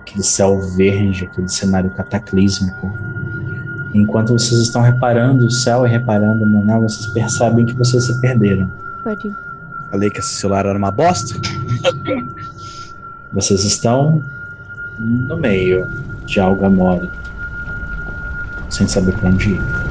[0.00, 2.92] aquele céu verde, aquele cenário cataclísmico.
[3.94, 8.20] Enquanto vocês estão reparando o céu e reparando o maná, vocês percebem que vocês se
[8.20, 8.70] perderam.
[9.04, 9.36] Pode ir.
[9.90, 11.34] Falei que esse celular era uma bosta.
[13.32, 14.22] Vocês estão
[14.98, 15.86] no meio
[16.24, 17.10] de Algamore,
[18.70, 19.81] sem saber pra onde ir.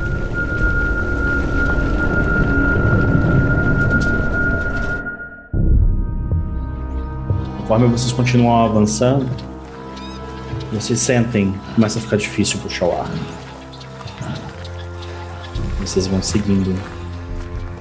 [7.71, 9.25] Conforme vocês continuam avançando,
[10.73, 13.09] vocês sentem que começa a ficar difícil puxar o ar.
[15.79, 16.75] Vocês vão seguindo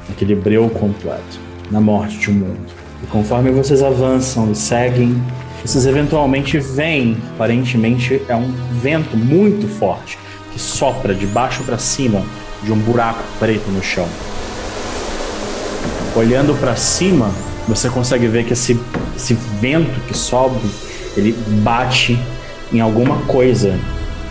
[0.08, 1.40] aquele breu completo
[1.72, 2.60] na morte de um mundo.
[3.02, 5.20] E conforme vocês avançam e seguem,
[5.64, 8.48] vocês eventualmente veem, aparentemente é um
[8.80, 10.16] vento muito forte
[10.52, 12.22] que sopra de baixo para cima
[12.62, 14.06] de um buraco preto no chão.
[16.14, 17.32] Olhando para cima,
[17.66, 18.78] você consegue ver que esse,
[19.20, 20.58] esse vento que sobe,
[21.16, 22.18] ele bate
[22.72, 23.78] em alguma coisa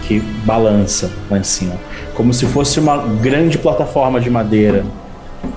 [0.03, 1.75] que balança lá em cima,
[2.15, 4.83] como se fosse uma grande plataforma de madeira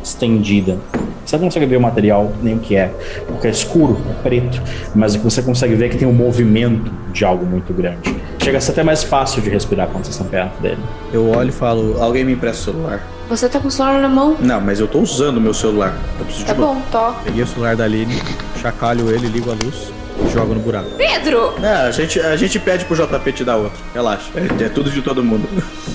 [0.05, 0.77] estendida.
[1.25, 2.93] Você não consegue ver o material nem o que é,
[3.27, 4.61] porque é escuro, é preto,
[4.95, 8.15] mas o que você consegue ver é que tem um movimento de algo muito grande.
[8.39, 10.83] Chega a ser até mais fácil de respirar quando vocês estão perto dele.
[11.13, 13.03] Eu olho e falo, alguém me empresta o celular.
[13.33, 14.37] Você tá com o celular na mão?
[14.39, 15.97] Não, mas eu tô usando o meu celular.
[16.19, 17.15] Eu preciso Tá de bom, tó.
[17.25, 18.21] Peguei o celular da Aline,
[18.61, 19.91] chacalho ele, ligo a luz
[20.23, 20.91] e jogo no buraco.
[20.99, 21.55] Pedro!
[21.63, 23.83] É, a gente, a gente pede pro JP te dar outro.
[23.95, 24.31] Relaxa.
[24.35, 25.49] É, é tudo de todo mundo.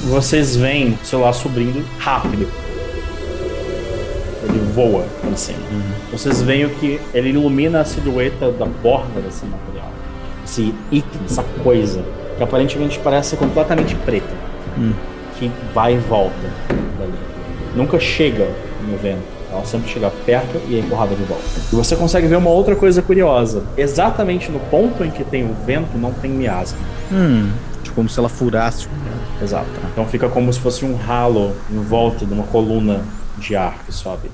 [0.05, 2.47] Vocês veem o celular subindo rápido.
[4.49, 5.59] Ele voa pra cima.
[6.11, 9.91] Vocês veem o que ele ilumina a silhueta da borda desse material.
[10.43, 12.03] Esse item, essa coisa,
[12.35, 14.33] que aparentemente parece ser completamente preta.
[14.75, 14.93] Hum.
[15.37, 16.35] Que vai e volta
[16.97, 17.13] dali.
[17.75, 18.47] Nunca chega
[18.89, 19.37] no vento.
[19.51, 21.43] Ela sempre chega perto e é empurrada de volta.
[21.71, 23.63] E você consegue ver uma outra coisa curiosa.
[23.77, 26.79] Exatamente no ponto em que tem o vento, não tem miasma.
[27.11, 27.51] Hum.
[27.83, 28.87] Tipo, como se ela furasse.
[29.41, 29.67] Exato.
[29.91, 33.01] Então fica como se fosse um ralo em volta de uma coluna
[33.37, 34.29] de ar que sobe.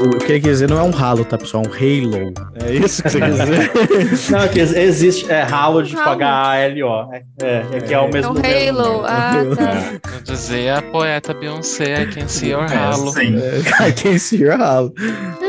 [0.00, 1.64] O que ele quer dizer não é um ralo, tá, pessoal?
[1.64, 2.32] É um halo.
[2.64, 3.70] É isso que você quer dizer?
[4.30, 5.30] Não, é que existe.
[5.30, 6.12] É ralo de Ralo.
[6.12, 7.12] H-A-L-O.
[7.12, 8.32] É, é, é que é o É mesmo.
[8.32, 9.04] um Halo.
[9.06, 10.10] Ah, tá.
[10.10, 13.12] Vou dizer a poeta Beyoncé, I can see your halo.
[13.18, 14.92] I can see your halo.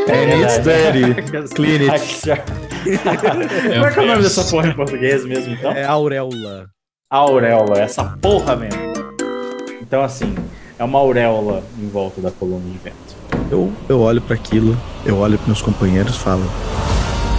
[0.08, 1.14] And it's dirty.
[1.54, 2.50] Clean it.
[3.74, 5.72] Como é que é o nome dessa porra em português mesmo, então?
[5.74, 6.66] É auréola.
[7.12, 8.80] Auréola, essa porra mesmo.
[9.82, 10.36] Então, assim,
[10.78, 13.09] é uma auréola em volta da coluna de vento.
[13.52, 16.44] Eu, eu olho pra aquilo, eu olho pros meus companheiros e falo: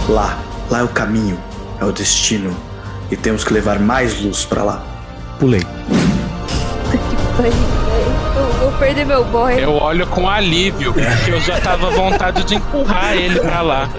[0.09, 0.37] Lá,
[0.69, 1.37] lá é o caminho,
[1.79, 2.55] é o destino.
[3.09, 4.83] E temos que levar mais luz pra lá.
[5.39, 5.61] Pulei.
[8.35, 9.61] Eu vou perder meu boy.
[9.61, 13.89] Eu olho com alívio, porque eu já tava à vontade de empurrar ele pra lá.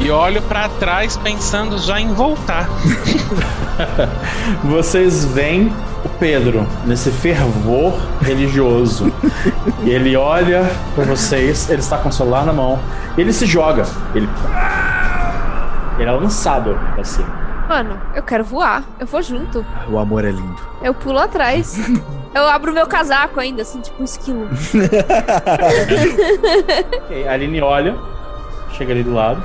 [0.00, 2.68] E olho pra trás pensando já em voltar.
[4.64, 9.12] Vocês veem o Pedro nesse fervor religioso.
[9.84, 10.64] e ele olha
[10.94, 12.78] pra vocês, ele está com o celular na mão,
[13.16, 13.84] e ele se joga.
[14.14, 14.28] Ele.
[15.98, 17.46] Ele é lançado pra cima.
[17.68, 18.84] Mano, eu quero voar.
[18.98, 19.64] Eu vou junto.
[19.90, 20.60] O amor é lindo.
[20.82, 21.76] Eu pulo atrás.
[22.34, 24.48] Eu abro meu casaco ainda, assim, tipo um esquilo.
[27.04, 27.96] Ok, a Aline olha,
[28.72, 29.42] chega ali do lado,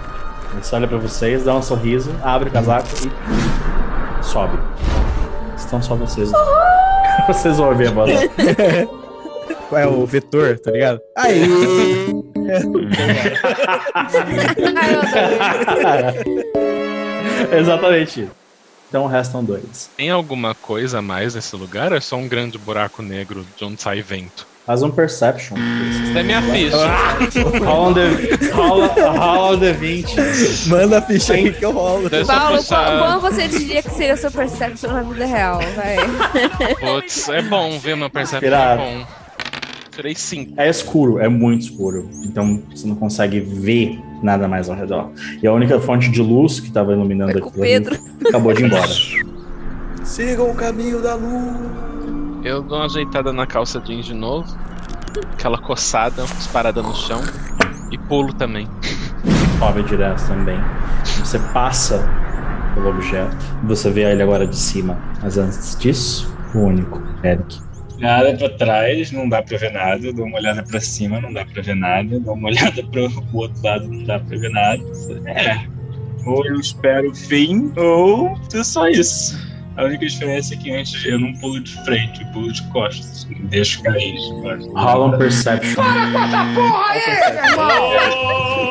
[0.73, 4.57] olha pra vocês, dá um sorriso, abre o casaco e sobe.
[5.71, 6.29] Estão só vocês.
[7.27, 8.11] vocês vão ouvir a voz.
[9.73, 10.99] É o vetor, tá ligado?
[11.15, 11.43] Aí!
[17.57, 18.27] Exatamente.
[18.89, 19.89] Então restam dois.
[19.95, 23.63] Tem alguma coisa a mais nesse lugar ou é só um grande buraco negro de
[23.63, 24.45] onde sai vento?
[24.65, 25.57] Faz um perception.
[25.57, 26.77] Isso é minha ficha.
[27.65, 30.67] Rola um D- rola, rola um D20.
[30.67, 32.09] Manda a ficha aí que eu rolo.
[32.27, 35.59] Paulo, qual, qual você diria que seria o seu perception na vida real?
[35.75, 35.95] Vai.
[36.79, 39.05] Putz, é bom ver meu perception é bom.
[39.91, 40.53] Tirei 5.
[40.55, 42.07] É escuro, é muito escuro.
[42.23, 45.11] Então você não consegue ver nada mais ao redor.
[45.41, 47.97] E a única fonte de luz que estava iluminando aquilo ali Pedro.
[48.27, 48.87] acabou de ir embora.
[50.05, 51.90] Sigam o caminho da luz.
[52.43, 54.47] Eu dou uma ajeitada na calça jeans de novo.
[55.33, 57.21] Aquela coçada, disparada no chão.
[57.91, 58.67] E pulo também.
[59.59, 60.57] sobe direto também.
[61.19, 62.03] Você passa
[62.73, 63.35] pelo objeto.
[63.65, 64.97] Você vê ele agora de cima.
[65.21, 67.59] Mas antes disso, o único, Eric.
[67.99, 70.11] Nada pra trás, não dá pra ver nada.
[70.11, 72.19] Dou uma olhada pra cima, não dá pra ver nada.
[72.19, 74.81] Dou uma olhada pro outro lado, não dá pra ver nada.
[75.27, 75.67] É.
[76.25, 79.50] Ou eu espero o fim, ou é só isso.
[79.77, 83.25] A única diferença é que antes eu não pulo de frente, eu pulo de costas.
[83.25, 84.15] Me deixo cair.
[84.75, 85.75] Rola um Perception.
[85.75, 87.01] porra aí,
[87.49, 87.91] irmão!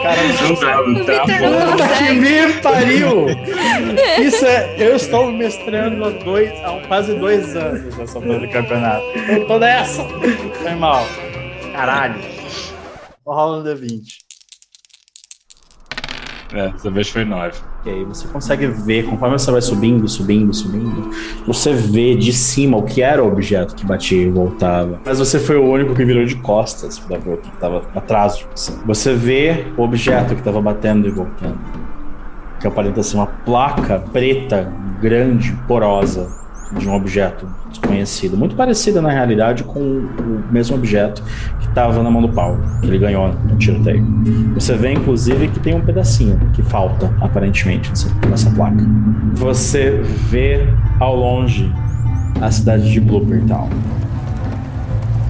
[0.02, 3.26] Cara, não dá, não tá que me pariu!
[4.22, 4.76] Isso é.
[4.78, 9.04] Eu estou mestrando há, dois, há quase dois anos essa porra do campeonato.
[9.28, 10.04] Eu tô nessa!
[10.62, 11.06] Foi mal.
[11.72, 12.20] Caralho.
[13.26, 14.18] Rola um D20.
[16.52, 17.69] É, dessa vez foi 9.
[17.80, 21.10] Ok, você consegue ver, conforme você vai subindo, subindo, subindo,
[21.46, 25.00] você vê de cima o que era o objeto que batia e voltava.
[25.02, 28.36] Mas você foi o único que virou de costas pra ver o que estava atrás
[28.36, 28.72] de você.
[28.84, 31.58] Você vê o objeto que estava batendo e voltando.
[32.60, 34.70] Que aparenta ser uma placa preta,
[35.00, 36.28] grande, porosa,
[36.78, 38.36] de um objeto desconhecido.
[38.36, 41.22] Muito parecida, na realidade, com o mesmo objeto
[41.58, 44.04] que estava na mão do Paulo, que ele ganhou no tiroteio.
[44.54, 47.90] Você vê, inclusive, que tem um pedacinho que falta, aparentemente,
[48.28, 48.84] nessa, placa.
[49.34, 50.68] Você vê
[50.98, 51.72] ao longe
[52.40, 53.68] a cidade de Blooper Town.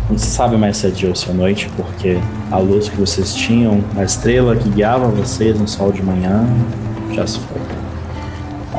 [0.09, 2.19] Não se sabe mais se é dia ou se é noite, porque
[2.51, 6.45] a luz que vocês tinham, a estrela que guiava vocês no sol de manhã,
[7.13, 7.70] já se foi.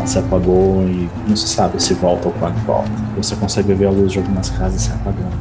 [0.06, 2.90] Se apagou e não se sabe se volta ou quando volta.
[3.18, 5.38] Você consegue ver a luz de algumas casas se apagando.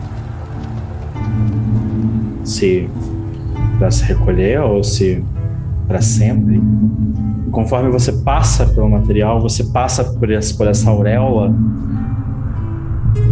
[2.44, 2.88] Se
[3.78, 5.24] para se recolher ou se
[5.88, 6.62] para sempre.
[7.50, 11.52] Conforme você passa pelo material, você passa por essa, por essa auréola,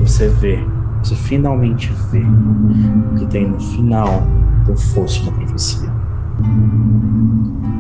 [0.01, 0.59] você vê,
[1.03, 4.23] você finalmente vê o que tem no final
[4.67, 5.89] do fosso da profecia.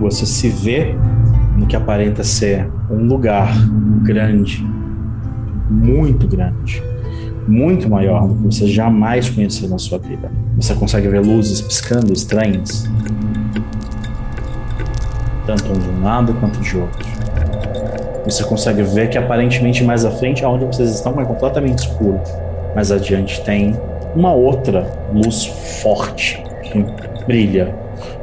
[0.01, 0.95] Você se vê
[1.59, 3.53] no que aparenta ser um lugar
[4.03, 4.65] grande,
[5.69, 6.83] muito grande,
[7.47, 10.31] muito maior do que você jamais conheceu na sua vida.
[10.57, 12.89] Você consegue ver luzes piscando estranhas,
[15.47, 17.09] tanto de um lado quanto de outro.
[18.25, 22.21] Você consegue ver que aparentemente mais à frente, aonde vocês estão, é completamente escuro.
[22.75, 23.75] Mais adiante tem
[24.15, 25.47] uma outra luz
[25.83, 26.85] forte que
[27.27, 27.75] brilha,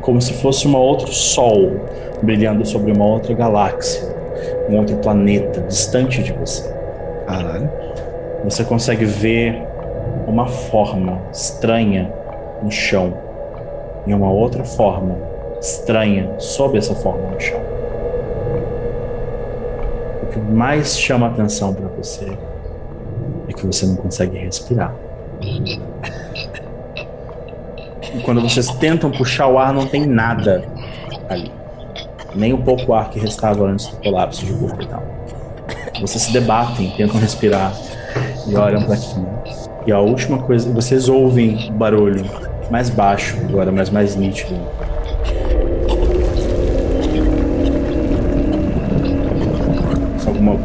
[0.01, 1.71] como se fosse um outro sol
[2.25, 4.01] brilhando sobre uma outra galáxia,
[4.69, 6.67] um outro planeta distante de você.
[7.27, 7.69] Caralho.
[8.43, 9.61] Você consegue ver
[10.27, 12.11] uma forma estranha
[12.61, 13.13] no chão
[14.05, 15.17] e uma outra forma
[15.59, 17.59] estranha sob essa forma no chão.
[20.23, 22.37] O que mais chama atenção para você
[23.47, 24.93] é que você não consegue respirar.
[28.13, 30.63] E quando vocês tentam puxar o ar, não tem nada
[31.29, 31.51] ali.
[32.35, 35.03] Nem o pouco ar que restava antes do colapso de Burketown.
[36.01, 37.73] Vocês se debatem, tentam respirar
[38.47, 39.27] e olham para aquilo.
[39.87, 42.25] E a última coisa, vocês ouvem barulho
[42.69, 44.59] mais baixo agora, mas mais nítido.
[50.25, 50.57] Alguma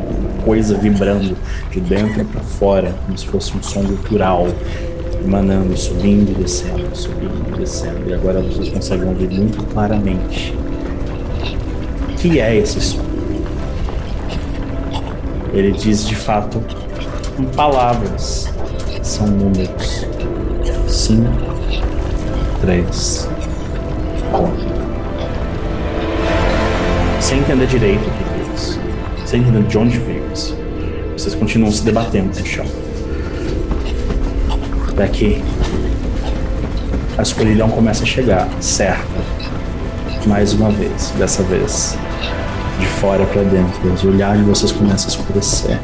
[0.44, 1.36] coisa vibrando
[1.70, 4.48] de dentro para fora, como se fosse um som gutural,
[5.24, 8.08] emanando, subindo e descendo, subindo e descendo.
[8.08, 10.52] E agora vocês conseguem ouvir muito claramente
[12.20, 13.00] que é esse som.
[15.54, 16.62] Ele diz de fato
[17.38, 18.52] em palavras,
[19.02, 20.06] são números.
[20.86, 21.30] Cinco,
[22.60, 23.28] três,
[24.30, 24.70] quatro.
[27.20, 28.78] Sem entender direito o que é isso,
[29.24, 30.54] sem entender de onde veio isso,
[31.16, 32.66] vocês continuam se debatendo no chão.
[34.94, 35.42] Daqui,
[37.16, 39.06] a escuridão começa a chegar, certa,
[40.26, 41.96] mais uma vez, dessa vez
[42.80, 43.92] de fora para dentro.
[43.92, 45.78] Os olhares de vocês começam a escurecer.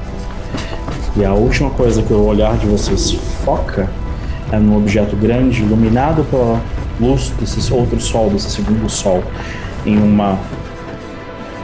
[1.16, 3.12] E a última coisa que o olhar de vocês
[3.44, 3.88] foca
[4.51, 6.61] é num objeto grande, iluminado pela
[7.01, 9.22] luz desse outro sol, desse segundo sol,
[9.84, 10.38] em uma.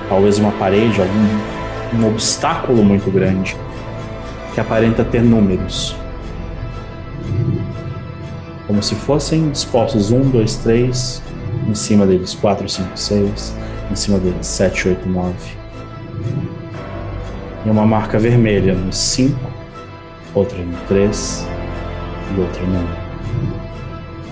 [0.09, 1.53] talvez uma parede, algum
[1.95, 3.57] um obstáculo muito grande,
[4.55, 5.95] que aparenta ter números.
[8.67, 11.23] Como se fossem dispostos um, dois, três,
[11.69, 13.55] em cima deles quatro, cinco, seis,
[13.93, 15.57] em cima deles sete, oito, nove
[17.65, 19.39] e uma marca vermelha no 5,
[20.35, 21.47] outra no 3
[22.37, 22.87] e outra no 1.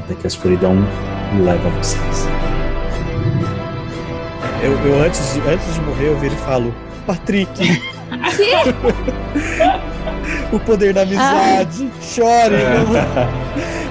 [0.00, 0.76] Até que a escuridão
[1.44, 2.26] leva vocês.
[4.62, 6.74] Eu, eu antes, de, antes de morrer, eu viro e falo:
[7.06, 7.80] Patrick!
[10.52, 12.56] o poder da amizade, chore!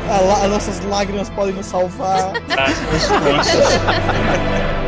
[0.10, 2.34] A lá- as nossas lágrimas podem nos salvar.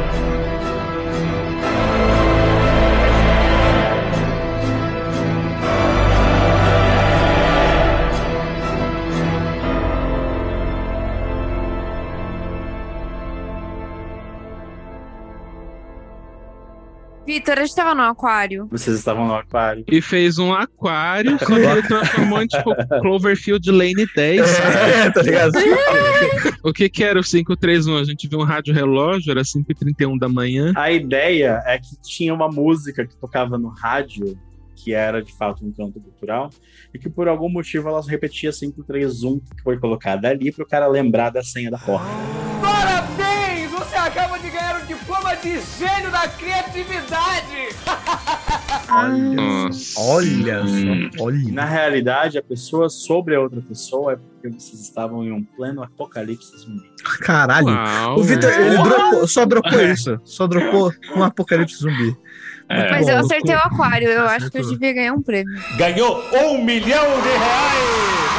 [17.32, 18.68] Vitor, a gente tava no aquário.
[18.70, 19.86] Vocês estavam no aquário.
[19.90, 24.46] E fez um aquário, que ele transformou em tipo Cloverfield Lane 10.
[24.50, 24.92] sabe?
[24.92, 25.52] É, tá ligado?
[26.62, 27.96] O que que era o 531?
[27.96, 30.74] A gente viu um rádio relógio, era 5h31 da manhã.
[30.76, 34.38] A ideia é que tinha uma música que tocava no rádio,
[34.76, 36.50] que era de fato um canto cultural,
[36.94, 40.86] e que por algum motivo elas repetia 531, que foi colocada ali para o cara
[40.86, 42.10] lembrar da senha da porta.
[42.62, 43.21] Parabéns!
[45.42, 47.70] De gênio da criatividade!
[48.90, 49.72] Olha Hum.
[49.72, 50.64] só, olha.
[51.52, 55.82] Na realidade, a pessoa sobre a outra pessoa é porque vocês estavam em um pleno
[55.84, 56.84] apocalipse zumbi.
[57.22, 57.68] Caralho.
[57.68, 60.20] Uau, o Vitor, ele dropou, só dropou isso.
[60.26, 62.16] Só dropou um apocalipse zumbi.
[62.70, 62.92] É.
[62.92, 65.54] Mas eu acertei o aquário, eu acho que eu devia ganhar um prêmio.
[65.78, 68.31] Ganhou um milhão de reais!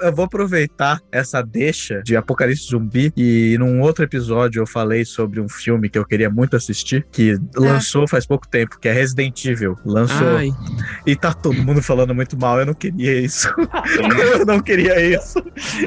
[0.00, 5.40] Eu vou aproveitar essa deixa de Apocalipse Zumbi e num outro episódio eu falei sobre
[5.40, 9.44] um filme que eu queria muito assistir, que lançou faz pouco tempo, que é Resident
[9.44, 9.76] Evil.
[9.84, 10.36] Lançou.
[10.36, 10.50] Ai.
[11.06, 12.58] E tá todo mundo falando muito mal.
[12.60, 13.48] Eu não queria isso.
[14.38, 15.42] eu não queria isso.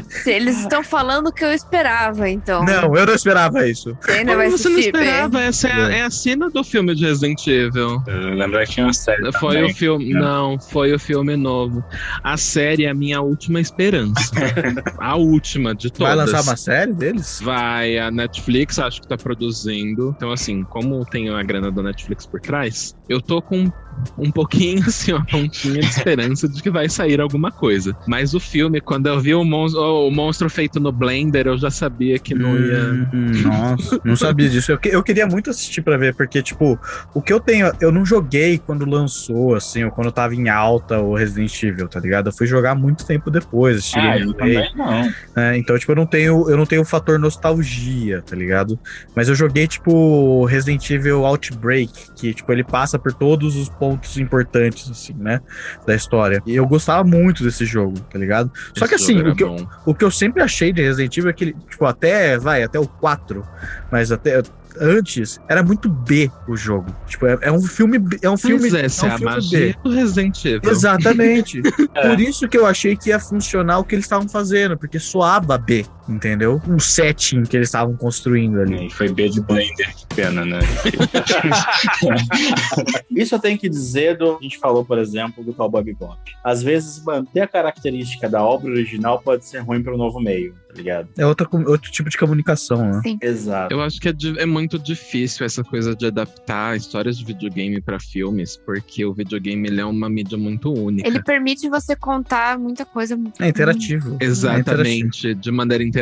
[0.09, 2.63] Se Eles estão falando o que eu esperava, então.
[2.65, 3.95] Não, eu não esperava isso.
[4.01, 5.41] Você ainda vai você não esperava?
[5.41, 8.01] Essa é, a- é a cena do filme de Resident Evil.
[8.07, 9.31] Eu lembro que tinha uma série.
[9.33, 9.71] Foi também.
[9.71, 10.13] o filme.
[10.13, 11.83] Não, foi o filme novo.
[12.23, 13.98] A série é a minha última esperança.
[14.97, 16.15] a última de todas.
[16.15, 17.39] Vai lançar uma série deles?
[17.43, 20.13] Vai, a Netflix acho que tá produzindo.
[20.15, 23.69] Então, assim, como tem a grana da Netflix por trás, eu tô com
[24.17, 27.93] um pouquinho, assim, uma pontinha de esperança de que vai sair alguma coisa.
[28.07, 31.69] Mas o filme, quando eu vi o, mon o monstro feito no Blender, eu já
[31.69, 32.79] sabia que não ia.
[33.13, 34.71] Hum, nossa, não sabia disso.
[34.71, 36.79] Eu, que- eu queria muito assistir pra ver, porque, tipo,
[37.13, 37.71] o que eu tenho.
[37.81, 41.99] Eu não joguei quando lançou, assim, ou quando tava em alta o Resident Evil, tá
[41.99, 42.27] ligado?
[42.29, 45.11] Eu fui jogar muito tempo depois, Ah, eu também não.
[45.35, 45.57] né?
[45.57, 48.79] Então, tipo, eu não tenho eu não tenho o fator nostalgia, tá ligado?
[49.15, 54.17] Mas eu joguei, tipo, Resident Evil Outbreak, que, tipo, ele passa por todos os pontos
[54.17, 55.41] importantes, assim, né?
[55.85, 56.41] Da história.
[56.45, 58.51] E eu gostava muito desse jogo, tá ligado?
[58.77, 61.33] Só que, assim, o que, eu, o que eu sempre achei de Resident Evil é
[61.33, 63.45] que, ele, tipo, até, vai, até o 4,
[63.91, 64.41] mas até
[64.79, 66.93] antes, era muito B o jogo.
[67.07, 69.33] Tipo, é, é um filme, B- é um filme, essa é é um a filme
[69.35, 69.75] magia B.
[69.83, 70.71] do Resident Evil.
[70.71, 71.61] Exatamente.
[72.01, 75.57] Por isso que eu achei que ia funcionar o que eles estavam fazendo, porque soava
[75.57, 76.61] B, entendeu?
[76.67, 78.87] O setting que eles estavam construindo ali.
[78.87, 80.59] E foi B de Blender, que pena, né?
[83.09, 84.37] Isso eu tenho que dizer do.
[84.37, 86.17] A gente falou, por exemplo, do Cowboy Bebop.
[86.43, 90.53] Às vezes, manter a característica da obra original pode ser ruim para o novo meio,
[90.67, 91.09] tá ligado?
[91.17, 93.01] É outra, outro tipo de comunicação, né?
[93.03, 93.19] Sim.
[93.21, 93.73] Exato.
[93.73, 97.99] Eu acho que é, é muito difícil essa coisa de adaptar histórias de videogame pra
[97.99, 101.07] filmes, porque o videogame ele é uma mídia muito única.
[101.07, 103.19] Ele permite você contar muita coisa.
[103.39, 104.17] É interativo.
[104.19, 105.98] Exatamente, de maneira interativa.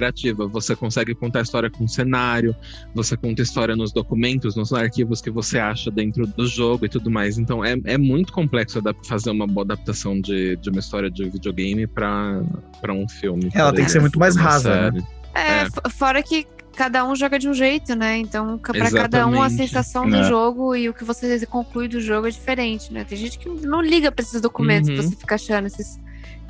[0.51, 2.55] Você consegue contar a história com cenário,
[2.93, 6.89] você conta a história nos documentos, nos arquivos que você acha dentro do jogo e
[6.89, 7.37] tudo mais.
[7.37, 11.87] Então é, é muito complexo fazer uma boa adaptação de, de uma história de videogame
[11.87, 12.41] pra
[12.89, 13.49] um filme.
[13.53, 15.01] Ela tem que ser muito mais rasa, né?
[15.33, 15.89] É, É.
[15.89, 16.45] fora que
[16.75, 18.17] cada um joga de um jeito, né?
[18.17, 20.09] Então, pra cada um a sensação É.
[20.09, 23.03] do jogo e o que você conclui do jogo é diferente, né?
[23.03, 24.97] Tem gente que não liga pra esses documentos, Uhum.
[24.97, 25.99] você fica achando esses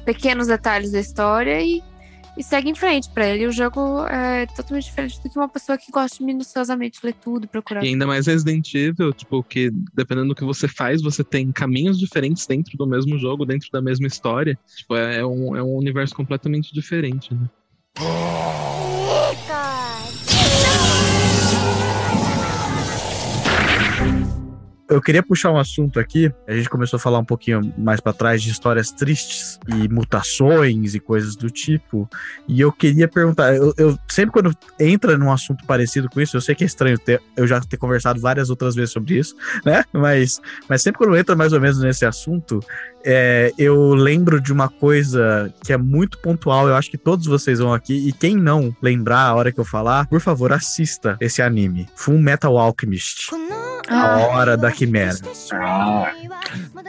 [0.05, 1.81] pequenos detalhes da história e,
[2.37, 3.09] e segue em frente.
[3.09, 6.99] Pra ele, o jogo é totalmente diferente do que uma pessoa que gosta de minuciosamente
[7.03, 7.83] ler tudo, procurar.
[7.83, 11.97] E ainda mais Resident Evil, tipo, que dependendo do que você faz, você tem caminhos
[11.97, 14.57] diferentes dentro do mesmo jogo, dentro da mesma história.
[14.75, 17.49] Tipo, é, é um, é um universo completamente diferente, né?
[24.97, 26.31] Eu queria puxar um assunto aqui.
[26.47, 30.95] A gente começou a falar um pouquinho mais pra trás de histórias tristes e mutações
[30.95, 32.09] e coisas do tipo.
[32.47, 36.41] E eu queria perguntar, eu, eu- sempre quando entra num assunto parecido com isso, eu
[36.41, 39.83] sei que é estranho ter, eu já ter conversado várias outras vezes sobre isso, né?
[39.93, 42.59] Mas, mas sempre quando entra mais ou menos nesse assunto,
[43.09, 46.67] é, eu lembro de uma coisa que é muito pontual.
[46.67, 48.07] Eu acho que todos vocês vão aqui.
[48.09, 51.87] E quem não lembrar a hora que eu falar, por favor, assista esse anime.
[51.95, 53.29] Full Metal Alchemist.
[53.89, 55.15] A Hora da Quimera.
[55.53, 56.11] Ah,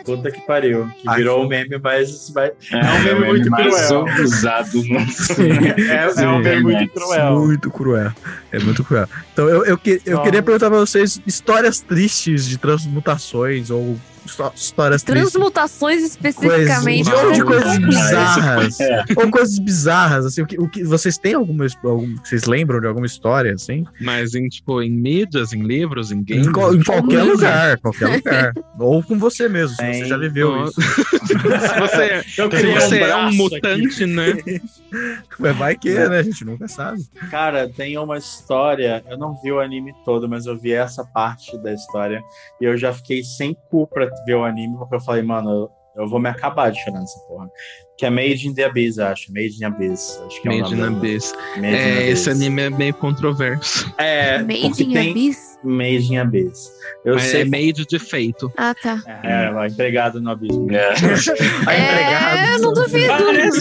[0.04, 0.90] puta que pariu.
[1.00, 4.04] Que virou um meme, mas vai- é, É, um o meme muito mais cruel.
[4.24, 7.38] usado no É, é um meme muito cruel.
[7.38, 8.12] Muito cruel.
[8.50, 9.06] É muito cruel.
[9.32, 10.22] Então eu, eu, eu Não.
[10.24, 13.96] queria perguntar pra vocês histórias tristes de transmutações ou
[14.28, 15.32] histó- histórias tristes.
[15.32, 17.10] Transmutações especificamente.
[17.10, 17.88] Coisas, ou de coisas Não.
[17.88, 18.80] bizarras.
[18.80, 19.04] É.
[19.16, 20.42] Ou coisas bizarras, assim.
[20.42, 21.66] O que, o que- vocês têm alguma.
[21.84, 23.84] algum- vocês lembram de alguma história, assim?
[24.00, 26.46] Mas em, tipo, em mídias, em livros, em games.
[26.46, 27.24] Em, qual- em qualquer Coisa.
[27.32, 28.52] lugar, qualquer lugar.
[28.78, 29.74] ou com você mesmo.
[29.76, 30.78] se você já viveu isso.
[31.28, 31.34] Se
[31.80, 34.26] você, Eu se queria um você é um mutante, né?
[35.38, 36.18] Mas vai que, né?
[36.18, 37.02] A gente nunca sabe.
[37.30, 39.04] Cara, tem uma história.
[39.08, 42.22] Eu não vi o anime todo, mas eu vi essa parte da história.
[42.60, 46.02] E eu já fiquei sem cu pra ver o anime, porque eu falei, mano, eu,
[46.02, 47.48] eu vou me acabar de chorar nessa porra.
[47.96, 49.32] Que é Made in the Abyss, acho.
[49.32, 50.22] Made in Abyss.
[50.24, 51.34] Acho que é Made in do- Abyss.
[51.56, 52.08] Made in É, Abyss.
[52.20, 53.92] esse anime é meio controverso.
[53.98, 55.58] É, Made in tem Abyss?
[55.64, 56.70] Made in Abyss.
[57.04, 57.42] Eu Mas sei.
[57.42, 58.52] é made de feito.
[58.56, 59.02] Ah, tá.
[59.24, 60.68] É, ó, empregado no abismo.
[60.72, 60.94] É,
[62.54, 63.12] eu não duvido.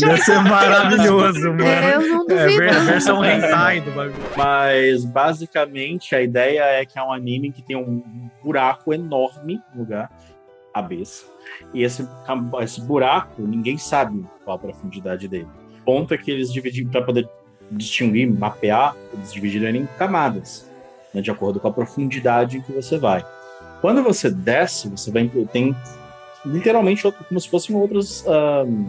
[0.08, 1.64] Ia ser maravilhoso, mano.
[1.64, 2.60] É, eu não É, duvido.
[2.60, 4.16] ver- versão hentai do bagulho.
[4.36, 8.04] Mas basicamente a ideia é que é um anime que tem um
[8.44, 10.10] buraco enorme no lugar,
[10.78, 11.30] abyss.
[11.74, 12.08] E esse,
[12.62, 15.48] esse buraco, ninguém sabe qual a profundidade dele.
[15.82, 17.30] O ponto é que eles dividiram, para poder
[17.72, 20.70] distinguir, mapear, eles dividiram ele em camadas,
[21.14, 23.26] né, de acordo com a profundidade em que você vai.
[23.82, 25.76] Quando você desce, você vai tem
[26.46, 28.86] literalmente outro- como se fossem outras ahn,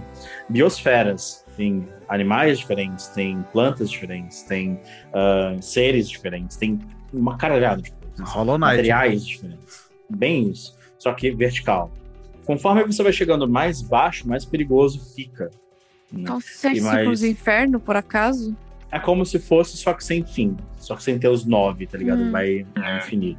[0.49, 1.45] biosferas.
[1.57, 4.80] Tem animais diferentes, tem plantas diferentes, tem
[5.12, 6.78] ah, seres diferentes, tem
[7.12, 8.32] uma caralhada de coisas.
[8.32, 8.76] Hollow Knight.
[8.76, 9.89] Materiais diferentes.
[10.09, 10.78] Bem isso.
[10.99, 11.90] Só que vertical.
[12.44, 15.51] Conforme você vai chegando mais baixo, mais perigoso fica.
[16.11, 16.22] né?
[16.22, 18.57] Então, E tipo mais- os inferno, por acaso?
[18.90, 20.57] é como se fosse só que sem fim.
[20.78, 22.22] Só que sem ter os nove, tá ligado?
[22.22, 22.30] Hum.
[22.30, 22.64] Vai
[22.99, 23.38] infinito.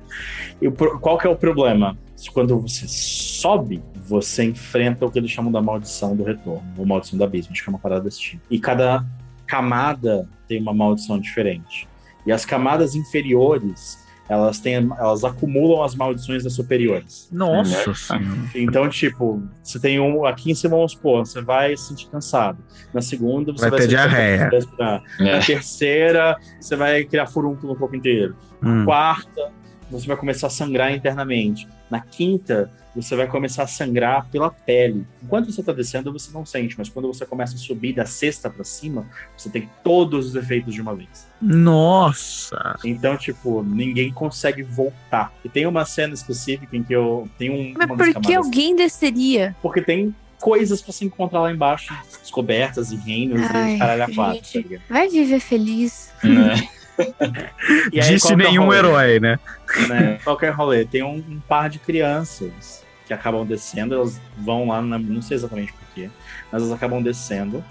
[0.61, 0.69] E
[1.01, 1.97] qual que é o problema?
[2.33, 7.17] Quando você sobe, você enfrenta o que eles chamam da maldição do retorno, ou maldição
[7.17, 8.43] do abismo, acho que é uma parada desse tipo.
[8.51, 9.03] E cada
[9.47, 11.87] camada tem uma maldição diferente.
[12.27, 17.27] E as camadas inferiores, elas têm, elas acumulam as maldições das superiores.
[17.31, 18.25] Nossa senhora.
[18.55, 20.25] Então, tipo, você tem um.
[20.25, 22.59] Aqui em cima, vamos supor, você vai se sentir cansado.
[22.93, 24.49] Na segunda, você Vai vai, ter se diarreia.
[24.49, 25.03] respirar.
[25.19, 25.23] É.
[25.37, 28.35] Na terceira, você vai criar furúnculo o corpo inteiro.
[28.61, 28.85] Na Hum.
[28.85, 29.51] quarta,
[29.89, 31.67] você vai começar a sangrar internamente.
[31.89, 35.05] Na quinta, você vai começar a sangrar pela pele.
[35.23, 38.49] Enquanto você tá descendo, você não sente, mas quando você começa a subir da sexta
[38.49, 39.05] pra cima,
[39.37, 41.27] você tem todos os efeitos de uma vez.
[41.41, 42.77] Nossa.
[42.83, 45.33] Então, tipo, ninguém consegue voltar.
[45.43, 47.73] E tem uma cena específica em que eu tenho um.
[47.77, 49.55] Mas por que alguém desceria?
[49.61, 54.15] Porque tem coisas pra se encontrar lá embaixo, descobertas e reinos Ai, e caralho a
[54.15, 54.79] quatro, tá?
[54.89, 56.11] Vai viver feliz.
[56.23, 56.69] E
[58.01, 58.77] aí, Disse é nenhum rolê?
[58.77, 59.39] herói, né?
[59.87, 60.19] né?
[60.23, 60.85] Qual é o rolê?
[60.85, 65.35] Tem um, um par de crianças que acabam descendo, elas vão lá, na- não sei
[65.35, 66.09] exatamente porquê,
[66.51, 67.63] mas elas acabam descendo.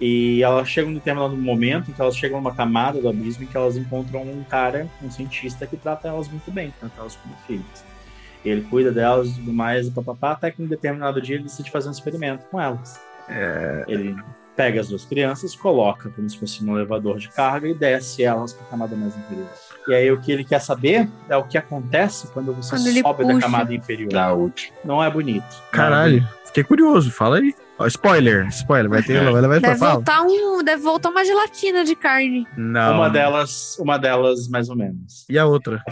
[0.00, 3.46] E elas chegam em determinado momento em que elas chegam numa camada do abismo em
[3.46, 7.34] que elas encontram um cara, um cientista que trata elas muito bem, trata elas como
[7.46, 7.84] filhos.
[8.44, 11.70] Ele cuida delas e tudo mais, e papapá, até que em determinado dia ele decide
[11.70, 13.00] fazer um experimento com elas.
[13.88, 14.14] Ele
[14.56, 18.52] pega as duas crianças, coloca como se fosse num elevador de carga e desce elas
[18.52, 19.48] para a camada mais inferior.
[19.88, 23.26] E aí o que ele quer saber é o que acontece quando você Quando sobe
[23.26, 24.52] da camada inferior.
[24.84, 25.62] Não é bonito.
[25.70, 26.26] Caralho.
[26.46, 27.10] Fiquei curioso.
[27.10, 27.54] Fala aí.
[27.78, 28.46] Ó, spoiler.
[28.48, 28.88] Spoiler.
[28.88, 29.22] Vai ter.
[29.24, 29.92] Vai levar Deve pra fala.
[29.94, 32.46] voltar, um, deve voltar uma gelatina de carne.
[32.56, 32.96] Não.
[32.98, 35.26] Uma delas, uma delas mais ou menos.
[35.28, 35.82] E a outra?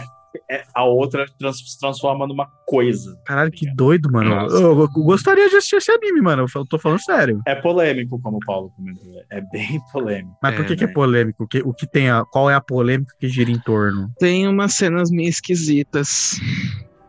[0.49, 3.15] É, a outra trans- se transforma numa coisa.
[3.25, 4.29] Caralho, que doido, mano.
[4.29, 4.55] Nossa.
[4.55, 6.45] Eu, eu gostaria de assistir esse anime, mano.
[6.55, 7.41] Eu tô falando sério.
[7.47, 9.21] É polêmico, como o Paulo comentou.
[9.29, 10.35] É bem polêmico.
[10.41, 11.43] Mas por que, que é polêmico?
[11.43, 14.11] O que, o que tem a, qual é a polêmica que gira em torno?
[14.17, 16.39] Tem umas cenas meio esquisitas.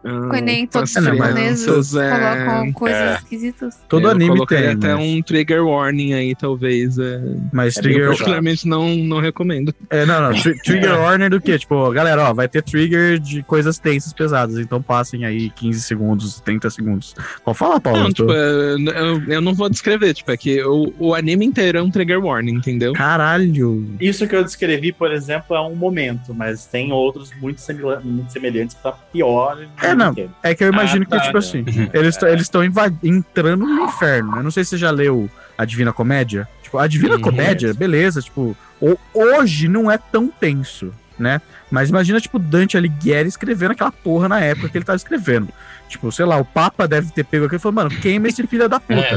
[0.04, 2.10] Ah, Quando nem com todos as os crianças, japoneses é.
[2.10, 3.14] colocam coisas É.
[3.14, 3.78] esquisitas.
[3.88, 6.98] Todo eu anime tem, até mas- um trigger warning aí, talvez.
[6.98, 7.20] É...
[7.52, 9.74] Mas eu trigger- particularmente não, não recomendo.
[9.88, 10.32] É, não, não.
[10.40, 11.58] tri- trigger warning do que?
[11.58, 14.58] Tipo, galera, ó, vai ter trigger de coisas tensas, pesadas.
[14.58, 17.14] Então passem aí 15 segundos, 30 segundos.
[17.44, 18.00] Pode falar, Paulo.
[18.00, 21.46] Não, eu tipo, é, eu, eu não vou descrever, tipo, é que o, o anime
[21.46, 22.92] inteiro é um trigger warning, entendeu?
[22.92, 23.86] Caralho.
[24.00, 28.92] Isso que eu descrevi, por exemplo, é um momento, mas tem outros muito semelhantes pra
[28.92, 29.66] pior.
[29.82, 30.14] É, não.
[30.42, 32.62] É que eu imagino Ah, que, tá, tipo assim, eles eles estão
[33.02, 34.36] entrando no inferno.
[34.36, 36.48] Eu não sei se você já leu A Divina Comédia.
[36.62, 37.20] Tipo, a Divina Uhum.
[37.20, 41.40] Comédia, beleza, tipo, ho- hoje não é tão tenso, né?
[41.70, 45.48] Mas imagina, tipo, Dante Alighieri escrevendo aquela porra na época que ele tava escrevendo.
[45.88, 48.68] Tipo, sei lá, o Papa deve ter pego aqui e falou, mano, queima esse filho
[48.68, 49.16] da puta.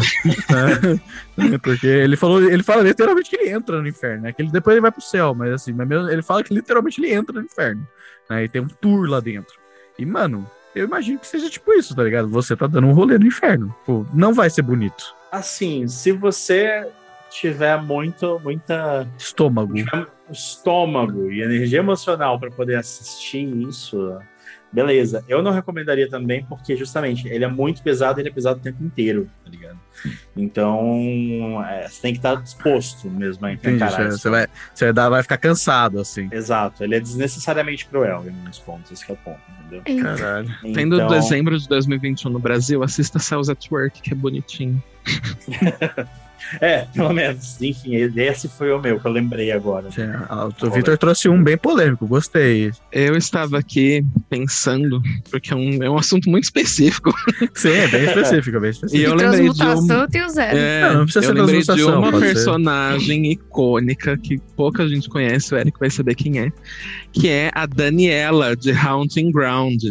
[1.35, 1.57] Né?
[1.61, 4.33] Porque ele falou, ele fala literalmente que ele entra no inferno, né?
[4.33, 5.75] Que ele, depois ele vai pro céu, mas assim,
[6.11, 7.87] ele fala que literalmente ele entra no inferno.
[8.29, 8.43] Né?
[8.43, 9.55] E tem um tour lá dentro.
[9.97, 10.45] E, mano,
[10.77, 12.27] eu imagino que seja tipo isso, tá ligado?
[12.29, 13.75] Você tá dando um rolê no inferno.
[13.85, 15.15] Pô, não vai ser bonito.
[15.31, 16.87] Assim, se você
[17.29, 19.73] tiver muito, muita Estômago.
[20.29, 24.17] estômago e energia emocional para poder assistir isso,
[24.71, 25.23] Beleza.
[25.27, 28.83] Eu não recomendaria também, porque justamente ele é muito pesado, ele é pesado o tempo
[28.83, 29.79] inteiro, tá ligado?
[30.35, 34.19] Então, é, você tem que estar disposto mesmo a Entendi, encarar você, isso.
[34.19, 36.29] você vai, você vai, ficar cansado, assim.
[36.31, 40.03] Exato, ele é desnecessariamente cruel em alguns pontos, esse que é o ponto, entendeu?
[40.03, 40.49] Caralho.
[40.73, 44.81] Tendo Então- dezembro de 2021 no Brasil, assista Cells at Work, que é bonitinho.
[46.61, 47.61] É, pelo menos.
[47.61, 49.89] Enfim, esse foi o meu que eu lembrei agora.
[50.29, 52.71] Ah, O Victor trouxe um bem polêmico, gostei.
[52.91, 57.13] Eu estava aqui pensando, porque é um, é um assunto muito específico.
[57.53, 59.01] Sim, é bem específico, bem específico.
[59.01, 60.57] E eu lembrei de um, Transmutação eu tenho zero.
[60.57, 62.33] É, Não, não precisa eu ser lembrei de uma pode ser.
[62.33, 66.51] personagem icônica que pouca gente conhece, o Eric vai saber quem é,
[67.11, 69.83] que é a Daniela de Haunting Ground.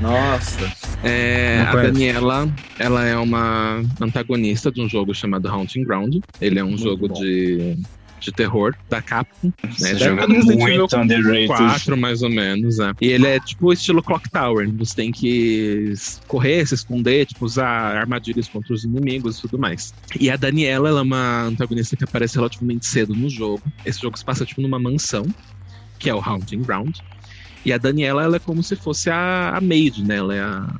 [0.00, 0.81] Nossa.
[1.02, 1.74] É, a.
[1.74, 2.48] Daniela,
[2.78, 6.16] ela é uma antagonista de um jogo chamado Haunting Ground.
[6.40, 7.76] Ele é um jogo de,
[8.20, 9.52] de terror da Capcom.
[9.80, 9.94] Né?
[9.96, 11.46] Jogo Resident muito underrated.
[11.48, 12.78] 4, mais ou menos.
[12.78, 12.92] é.
[13.00, 14.70] E ele é tipo o estilo Clock Tower.
[14.78, 15.92] Você tem que
[16.28, 19.92] correr, se esconder, tipo, usar armadilhas contra os inimigos e tudo mais.
[20.18, 23.62] E a Daniela, ela é uma antagonista que aparece relativamente cedo no jogo.
[23.84, 25.26] Esse jogo se passa tipo numa mansão,
[25.98, 26.96] que é o Haunting Ground.
[27.64, 30.16] E a Daniela, ela é como se fosse a, a maid, né?
[30.16, 30.74] Ela é a,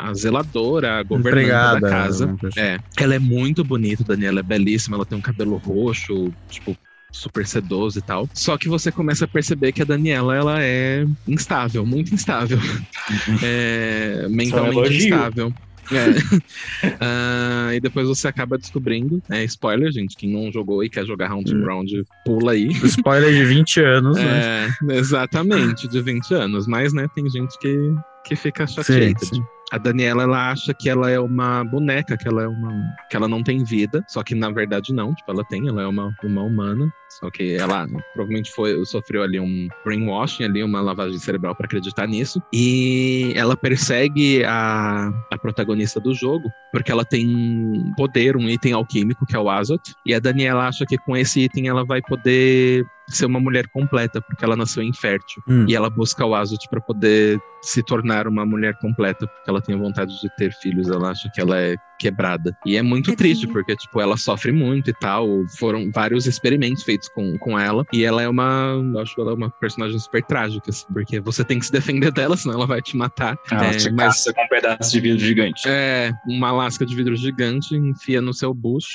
[0.00, 2.26] a zeladora, a governanta Empregada, da casa.
[2.26, 2.38] né.
[2.56, 2.78] É.
[2.96, 6.76] Ela é muito bonita, Daniela é belíssima, ela tem um cabelo roxo, tipo,
[7.12, 8.28] super sedoso e tal.
[8.32, 12.58] Só que você começa a perceber que a Daniela, ela é instável, muito instável.
[13.42, 15.14] é, mentalmente elogio.
[15.14, 15.54] instável.
[15.92, 16.10] É.
[17.02, 21.30] Ah, e depois você acaba descobrindo, é spoiler, gente, quem não jogou e quer jogar
[21.30, 21.90] Haunting Ground,
[22.24, 22.68] pula aí.
[22.84, 24.68] Spoiler de 20 anos, né?
[24.88, 26.66] É, exatamente, de 20 anos.
[26.66, 27.76] Mas, né, tem gente que,
[28.24, 29.18] que fica chateada.
[29.18, 29.42] Sim, sim.
[29.70, 32.70] A Daniela, ela acha que ela é uma boneca, que ela é uma.
[33.08, 34.04] que ela não tem vida.
[34.08, 35.14] Só que na verdade não.
[35.14, 36.92] Tipo, ela tem, ela é uma, uma humana.
[37.10, 42.06] Só que ela provavelmente foi, sofreu ali um brainwashing, ali, uma lavagem cerebral pra acreditar
[42.06, 42.40] nisso.
[42.52, 48.72] E ela persegue a, a protagonista do jogo, porque ela tem um poder, um item
[48.72, 49.92] alquímico, que é o Azot.
[50.06, 54.20] E a Daniela acha que com esse item ela vai poder ser uma mulher completa,
[54.20, 55.42] porque ela nasceu infértil.
[55.48, 55.66] Hum.
[55.68, 59.76] E ela busca o Azot pra poder se tornar uma mulher completa, porque ela tem
[59.76, 62.56] vontade de ter filhos, ela acha que ela é quebrada.
[62.64, 65.26] E é muito triste, porque, tipo, ela sofre muito e tal.
[65.58, 67.84] Foram vários experimentos feitos com, com ela.
[67.92, 68.72] E ela é uma.
[68.94, 71.72] eu Acho que ela é uma personagem super trágica, assim, porque você tem que se
[71.72, 73.36] defender dela, senão ela vai te matar.
[73.50, 75.62] Ela É, te mas caça com um pedaço de vidro gigante.
[75.68, 78.88] é, uma lasca de vidro gigante, enfia no seu bucho.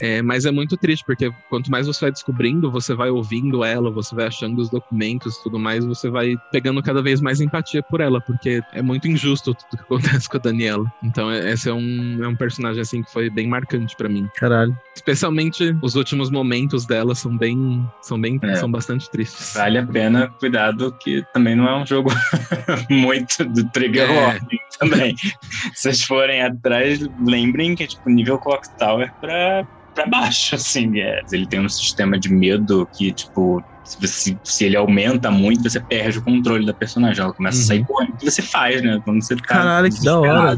[0.00, 3.90] É, mas é muito triste, porque quanto mais você vai descobrindo, você vai ouvindo ela,
[3.90, 7.82] você vai achando os documentos e tudo mais, você vai pegando cada vez mais empatia
[7.82, 10.84] por ela, porque é muito injusto tudo que acontece com a Daniela.
[11.02, 14.26] Então, é- esse é um, é um personagem, assim, que foi bem marcante pra mim.
[14.36, 14.76] Caralho.
[14.94, 18.56] Especialmente os últimos momentos dela são bem, são bem, É.
[18.56, 19.54] são bastante tristes.
[19.54, 22.10] Vale a pena, cuidado, que também não é um jogo
[22.90, 24.14] muito do trigger É.
[24.14, 25.16] warning também.
[25.16, 29.66] Se vocês forem atrás, lembrem que é tipo nível Clock Tower pra,
[29.98, 30.98] pra baixo, assim.
[30.98, 31.20] É.
[31.32, 35.80] Ele tem um sistema de medo que, tipo, se, você- se ele aumenta muito, você
[35.80, 37.22] perde o controle da personagem.
[37.22, 38.14] Ela começa a sair correndo.
[38.14, 39.00] O que você faz, né?
[39.04, 40.56] Quando você tá Caralho, que da hora.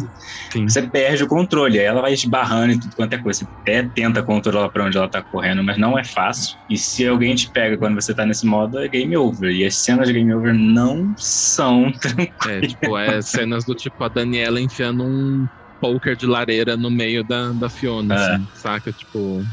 [0.68, 3.38] Você perde o controle, aí ela vai esbarrando e tudo quanto é coisa.
[3.38, 6.56] Você até tenta controlar pra onde ela tá correndo, mas não é fácil.
[6.68, 9.50] E se alguém te pega quando você tá nesse modo, é game over.
[9.54, 11.90] E as cenas de game over não são
[12.48, 15.46] É, tipo, é cenas do tipo a Daniela enfiando um
[15.80, 18.18] poker de lareira no meio da, da Fiona, É.
[18.18, 18.92] assim, saca?
[18.92, 19.46] Tipo.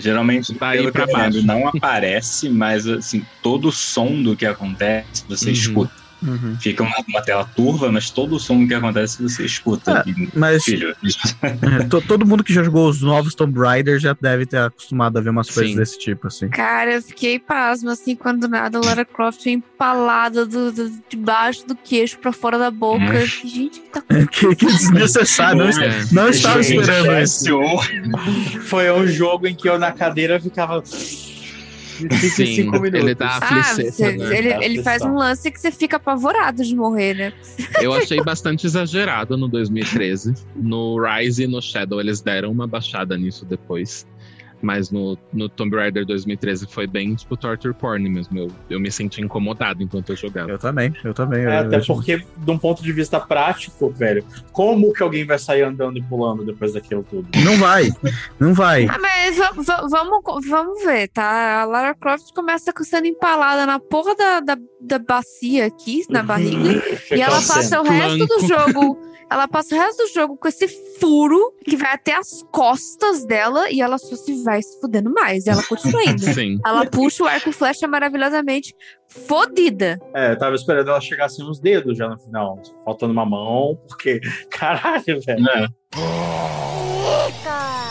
[0.00, 1.46] Geralmente, Tá aí pra eu lembro, baixo.
[1.46, 5.52] não aparece, mas assim, todo o som do que acontece, você Uhum.
[5.52, 6.03] escuta.
[6.24, 6.56] Uhum.
[6.60, 10.02] Fica uma, uma tela turva, mas todo o som que acontece você escuta.
[10.06, 10.94] É, E, mas- Filho,
[11.42, 15.18] É, to- todo mundo que já jogou os novos Tomb Raider já deve ter acostumado
[15.18, 15.76] a ver umas coisas Sim.
[15.78, 16.48] desse tipo, assim.
[16.48, 21.66] Cara, eu fiquei pasma, assim, quando do nada a Lara Croft empalada do, do, debaixo
[21.66, 23.04] do queixo pra fora da boca.
[23.04, 23.26] Hum.
[23.26, 25.58] Gente, que tá que, que desnecessário.
[25.58, 26.04] Não, É.
[26.12, 27.44] não estava Gente, esperando isso.
[28.64, 30.82] Foi um jogo em que eu na cadeira ficava.
[32.34, 32.94] Sim, minutos.
[32.94, 34.38] ele dá Ah, afliceta, você- né?
[34.38, 37.32] ele, ele faz um lance que você fica apavorado de morrer, né?
[37.80, 40.34] Eu achei bastante exagerado no 2013.
[40.56, 44.06] No Rise e no Shadow eles deram uma baixada nisso depois.
[44.64, 48.38] Mas no, no Tomb Raider 2013 foi bem tipo torture porn mesmo.
[48.38, 50.50] Eu, eu me senti incomodado enquanto eu jogava.
[50.50, 51.40] Eu também, eu também.
[51.44, 55.26] É, eu- até eu- porque, de um ponto de vista prático, velho, como que alguém
[55.26, 57.28] vai sair andando e pulando depois daquilo tudo?
[57.44, 57.90] Não vai,
[58.40, 58.86] não vai.
[58.86, 61.60] Ah, mas va- va- vamos, vamos ver, tá?
[61.60, 66.82] A Lara Croft começa sendo empalada na porra da, da, da bacia aqui, na barriga.
[67.14, 68.98] e ela passa o resto do jogo.
[69.30, 73.70] Ela passa o resto do jogo com esse furo que vai até as costas dela
[73.70, 75.46] e ela só se vai se fudendo mais.
[75.46, 76.20] E ela continua indo.
[76.34, 76.58] Sim.
[76.64, 78.74] Ela puxa o arco e flecha maravilhosamente
[79.08, 79.98] fodida.
[80.14, 82.60] É, eu tava esperando ela chegar assim nos dedos já no final.
[82.84, 84.20] Faltando uma mão, porque.
[84.50, 85.48] Caralho, velho.
[85.48, 85.66] É.
[85.94, 87.83] Vocês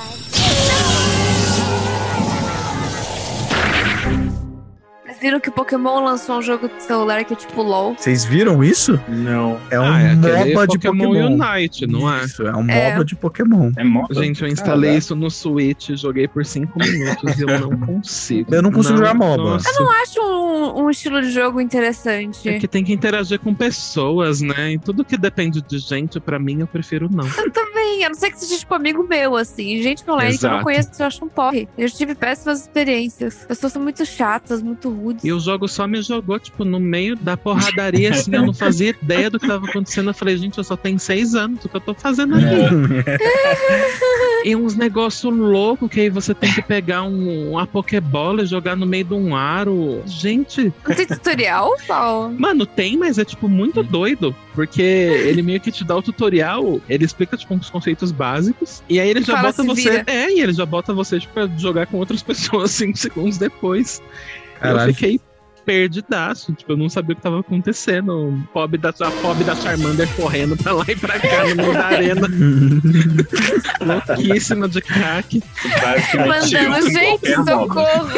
[5.23, 7.95] viram que o Pokémon lançou um jogo de celular que é tipo LOL?
[7.97, 8.99] Vocês viram isso?
[9.07, 9.57] Não.
[9.71, 11.37] É um Ah, é MOBA de Pokémon Pokémon.
[11.55, 12.25] Unite, não é?
[12.25, 12.91] Isso, é um É.
[12.91, 13.71] MOBA de Pokémon.
[13.77, 14.13] É moda.
[14.13, 18.53] Gente, eu instalei isso no Switch, joguei por 5 minutos e eu não consigo.
[18.53, 19.37] Eu não consigo jogar MOBA.
[19.43, 19.69] nossa.
[19.69, 22.49] Eu não acho um, um estilo de jogo interessante.
[22.49, 24.73] É que tem que interagir com pessoas, né?
[24.73, 27.25] E tudo que depende de gente, pra mim, eu prefiro não.
[27.37, 29.81] Eu também, a não ser que seja tipo amigo meu, assim.
[29.81, 31.67] Gente online que eu não conheço, eu acho um porre.
[31.77, 33.41] Eu já tive péssimas experiências.
[33.41, 35.12] As pessoas são muito chatas, muito rudes.
[35.23, 38.89] E o jogo só me jogou, tipo, no meio da porradaria, assim, eu não fazia
[38.89, 40.09] ideia do que tava acontecendo.
[40.09, 42.45] Eu falei, gente, eu só tenho seis anos, o que eu tô fazendo aqui?
[44.45, 48.75] E uns negócios loucos que aí você tem que pegar um, uma Pokébola e jogar
[48.75, 50.01] no meio de um aro.
[50.05, 50.73] Gente.
[50.85, 52.35] Não tem tutorial, Paulo?
[52.37, 54.35] Mano, tem, mas é tipo muito doido.
[54.53, 58.83] Porque ele meio que te dá o tutorial, ele explica, tipo, uns conceitos básicos.
[58.89, 59.89] E aí ele já Fala, bota "Se você.
[59.89, 63.37] vira." É, e ele já bota você, tipo, pra jogar com outras pessoas cinco segundos
[63.37, 64.01] depois.
[64.63, 64.89] Caralho.
[64.89, 65.19] Eu fiquei
[65.65, 66.53] perdidaço.
[66.53, 68.29] Tipo, eu não sabia o que tava acontecendo.
[68.29, 71.73] O pobre da, a pobre da Charmander correndo pra lá e pra cá no meio
[71.73, 72.27] da arena.
[74.07, 75.43] Louquíssima de crack.
[76.15, 78.09] Mandando, gente, socorro!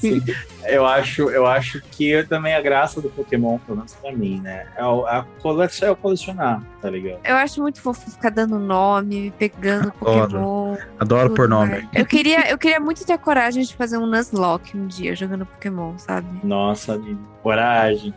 [0.00, 0.22] Sim.
[0.68, 4.66] Eu acho, eu acho que também a graça do Pokémon, pelo menos pra mim, né?
[4.76, 7.20] É o, a coleção é o colecionar, tá ligado?
[7.24, 10.20] Eu acho muito fofo ficar dando nome, pegando Adoro.
[10.20, 10.76] Pokémon.
[10.98, 11.70] Adoro por nome.
[11.70, 11.88] mais.
[11.94, 15.46] Eu queria, eu queria muito ter a coragem de fazer um Nuzlocke um dia jogando
[15.46, 16.26] Pokémon, sabe?
[16.42, 17.00] Nossa,
[17.42, 18.14] coragem.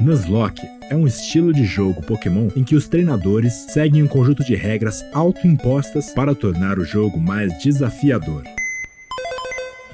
[0.00, 4.54] Nuzlocke é um estilo de jogo Pokémon em que os treinadores seguem um conjunto de
[4.54, 8.42] regras autoimpostas para tornar o jogo mais desafiador.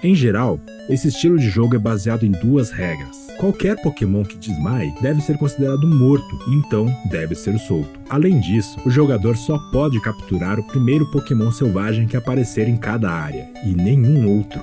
[0.02, 3.24] Em geral, esse estilo de jogo é baseado em duas regras.
[3.38, 7.98] Qualquer Pokémon que desmaie deve ser considerado morto então deve ser solto.
[8.08, 13.10] Além disso, o jogador só pode capturar o primeiro Pokémon selvagem que aparecer em cada
[13.10, 14.62] área, e nenhum outro.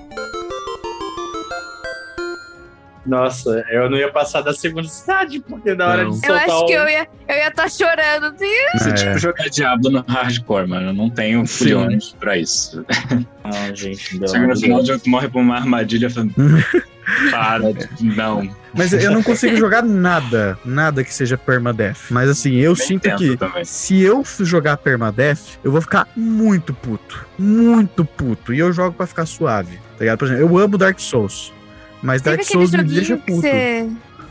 [3.05, 6.11] Nossa, eu não ia passar da segunda cidade, porque na hora Não.
[6.11, 8.25] de Eu soltar acho que o- eu ia eu ia estar chorando.
[8.27, 8.45] assim.
[8.75, 8.93] Isso é É.
[8.93, 10.89] tipo jogar Diablo no hardcore, mano.
[10.89, 12.85] Eu não tenho fulhões pra isso.
[13.43, 14.87] Ah, gente, pelo Chega no de final Deus.
[14.89, 16.33] do jogo, morre por uma armadilha falando.
[17.31, 17.59] Para,
[17.99, 18.47] não.
[18.73, 21.97] Mas eu não consigo jogar nada, nada que seja permadeath.
[22.09, 23.65] Mas assim, eu sinto tento que também.
[23.65, 27.25] se eu jogar permadeath, eu vou ficar muito puto.
[27.37, 28.53] Muito puto.
[28.53, 30.19] E eu jogo pra ficar suave, tá ligado?
[30.19, 31.51] Por exemplo, eu amo Dark Souls.
[32.01, 33.41] Mas Dark Souls me deixa puto.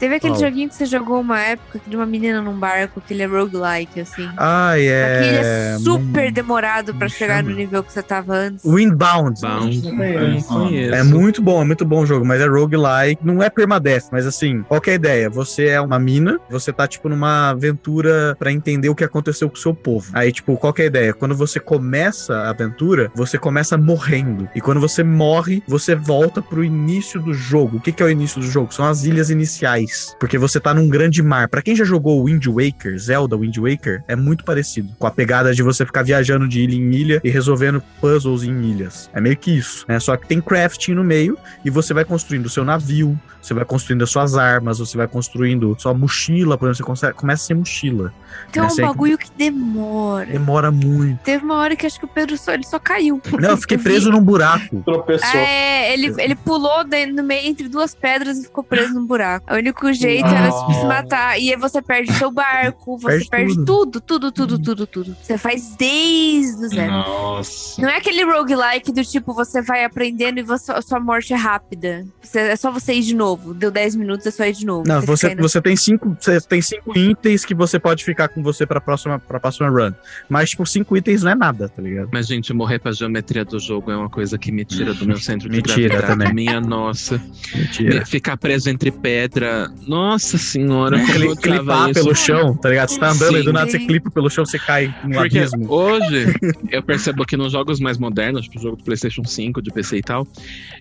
[0.00, 0.40] Teve aquele Qual?
[0.40, 4.00] joguinho que você jogou uma época de uma menina num barco, que ele é roguelike,
[4.00, 4.26] assim.
[4.34, 5.74] Ai, Só que ele é.
[5.74, 8.64] é super demorado pra chegar no nível que você tava antes.
[8.64, 9.38] Windbound.
[9.42, 9.82] Bound.
[9.82, 10.94] Conheço.
[10.94, 13.20] É muito bom, é muito bom o jogo, mas é roguelike.
[13.22, 15.28] Não é permadeath, mas assim, qual que é a ideia?
[15.28, 19.56] Você é uma mina, você tá, tipo, numa aventura pra entender o que aconteceu com
[19.56, 20.10] o seu povo.
[20.14, 21.12] Aí, tipo, qual que é a ideia?
[21.12, 24.48] Quando você começa a aventura, você começa morrendo.
[24.54, 27.76] E quando você morre, você volta pro início do jogo.
[27.76, 28.72] O que, que é o início do jogo?
[28.72, 29.89] São as ilhas iniciais.
[30.18, 31.48] Porque você tá num grande mar.
[31.48, 34.92] Pra quem já jogou Wind Waker, Zelda Wind Waker, é muito parecido.
[34.98, 38.62] Com a pegada de você ficar viajando de ilha em ilha e resolvendo puzzles em
[38.70, 39.10] ilhas.
[39.12, 39.84] É meio que isso.
[39.88, 39.98] Né?
[40.00, 43.64] Só que tem crafting no meio e você vai construindo o seu navio, você vai
[43.64, 47.56] construindo as suas armas, você vai construindo sua mochila, por exemplo, você consegue- começa sem
[47.56, 48.12] mochila.
[48.52, 48.68] Tem né?
[48.70, 50.26] um bagulho que demora.
[50.26, 51.18] demora muito.
[51.22, 53.20] Teve uma hora que acho que o Pedro só, ele só caiu.
[53.40, 54.82] Não, eu fiquei vi- preso num buraco.
[54.84, 55.40] Tropeçou.
[55.40, 56.84] É, ele, ele pulou
[57.14, 59.52] no meio, entre duas pedras e ficou preso num buraco.
[59.52, 61.38] O único jeito era se matar.
[61.40, 64.00] E aí você perde seu barco, você Perde perde, tudo.
[64.00, 65.16] tudo, tudo, tudo, tudo, tudo.
[65.22, 66.90] Você faz desde o zero.
[66.92, 67.80] Nossa.
[67.80, 71.36] Não é aquele roguelike do tipo, você vai aprendendo e você, a sua morte é
[71.36, 72.06] rápida.
[72.22, 73.52] Você- é só você ir de novo.
[73.54, 74.84] Deu 10 minutos, é só ir de novo.
[74.86, 78.66] Não, você, você tem cinco, você tem cinco itens que você pode ficar com você
[78.66, 79.92] pra próxima, pra próxima run.
[80.28, 82.08] Mas, tipo, cinco itens não é nada, tá ligado?
[82.12, 85.16] Mas, gente, morrer pra geometria do jogo é uma coisa que me tira do meu
[85.18, 86.06] centro de Me tira gravidade.
[86.18, 86.34] também.
[86.34, 87.20] Minha nossa.
[87.54, 88.00] Mentira.
[88.00, 89.59] Me- Ficar preso entre pedra.
[89.86, 91.94] Nossa senhora, como Cli- clipar isso.
[92.00, 92.88] pelo chão, tá ligado?
[92.88, 93.52] Você tá andando e do Sim.
[93.52, 95.66] nada você clipa pelo chão, você cai no Porque abismo.
[95.72, 96.34] hoje
[96.70, 99.98] eu percebo que nos jogos mais modernos, tipo o jogo do PlayStation 5, de PC
[99.98, 100.26] e tal,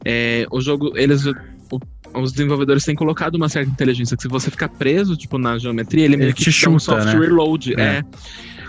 [0.06, 1.26] é, o jogo, eles.
[1.26, 1.36] o-
[2.16, 6.06] os desenvolvedores têm colocado uma certa inteligência que se você ficar preso, tipo, na geometria,
[6.06, 7.20] ele, meio Ele que te te dá um chuta, soft né?
[7.20, 7.74] reload.
[7.80, 7.82] É.
[7.84, 8.04] É.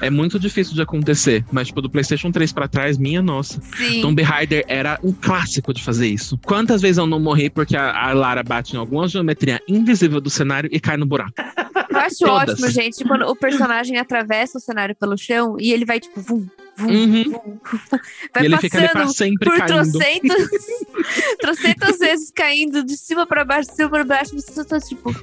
[0.01, 0.11] é.
[0.11, 1.44] muito difícil de acontecer.
[1.53, 3.61] Mas, tipo, do PlayStation 3 pra trás, minha nossa.
[3.76, 4.01] Sim.
[4.03, 6.38] Tomb Raider era um clássico de fazer isso.
[6.44, 10.30] Quantas vezes eu não morri porque a, a Lara bate em alguma geometria invisível do
[10.30, 11.32] cenário e cai no buraco?
[11.90, 12.55] Eu acho Todas.
[12.55, 16.46] ótimo, gente, quando o personagem atravessa o cenário pelo chão e ele vai, tipo, vum,
[16.76, 17.24] vum, Uhum.
[17.24, 17.59] vum.
[18.32, 19.74] Vai E ele fica ali pra sempre por caindo.
[19.90, 20.46] trocentos,
[21.40, 24.34] trocentas vezes caindo de cima pra baixo, de cima pra baixo.
[24.34, 25.14] Você tá, tipo...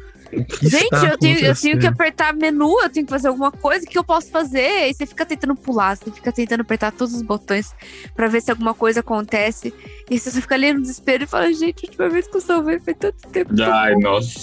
[0.61, 3.87] Gente, eu tenho, eu tenho que apertar menu, eu tenho que fazer alguma coisa, o
[3.87, 4.89] que eu posso fazer?
[4.89, 7.73] E você fica tentando pular, você fica tentando apertar todos os botões
[8.15, 9.73] pra ver se alguma coisa acontece.
[10.09, 12.41] E você só fica ali no desespero e fala, gente, a última vez que eu
[12.41, 13.53] salvei foi tanto tempo.
[13.61, 14.39] Ai, nossa.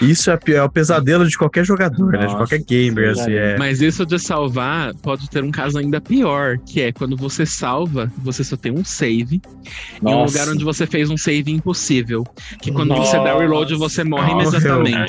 [0.00, 2.18] Isso é, é o pesadelo de qualquer jogador, né?
[2.18, 3.56] De Nossa, qualquer gamer, assim, é.
[3.58, 8.12] Mas isso de salvar pode ter um caso ainda pior, que é quando você salva,
[8.18, 10.38] você só tem um save em um Nossa.
[10.38, 12.24] lugar onde você fez um save impossível.
[12.60, 14.50] Que quando você dá reload, você morre Morreu,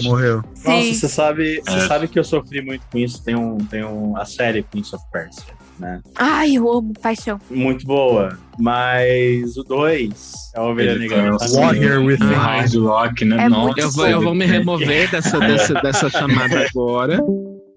[0.02, 0.10] imediatamente.
[0.10, 0.44] morreu.
[0.66, 1.88] Nossa, você sabe, você É.
[1.88, 3.24] sabe que eu sofri muito com isso.
[3.24, 6.02] Tem, um, tem um, a série Prince of Persia, né?
[6.16, 7.40] Ai, eu amo, paixão.
[7.50, 8.38] Muito boa.
[8.60, 11.38] Mas o 2 é a ovelha negra.
[11.54, 12.08] Warrior comigo.
[12.24, 12.34] Within.
[12.36, 13.44] Hard Rock, né?
[13.46, 13.80] É Nossa.
[13.80, 17.20] Eu vou, eu vou me remover dessa, dessa, dessa chamada agora.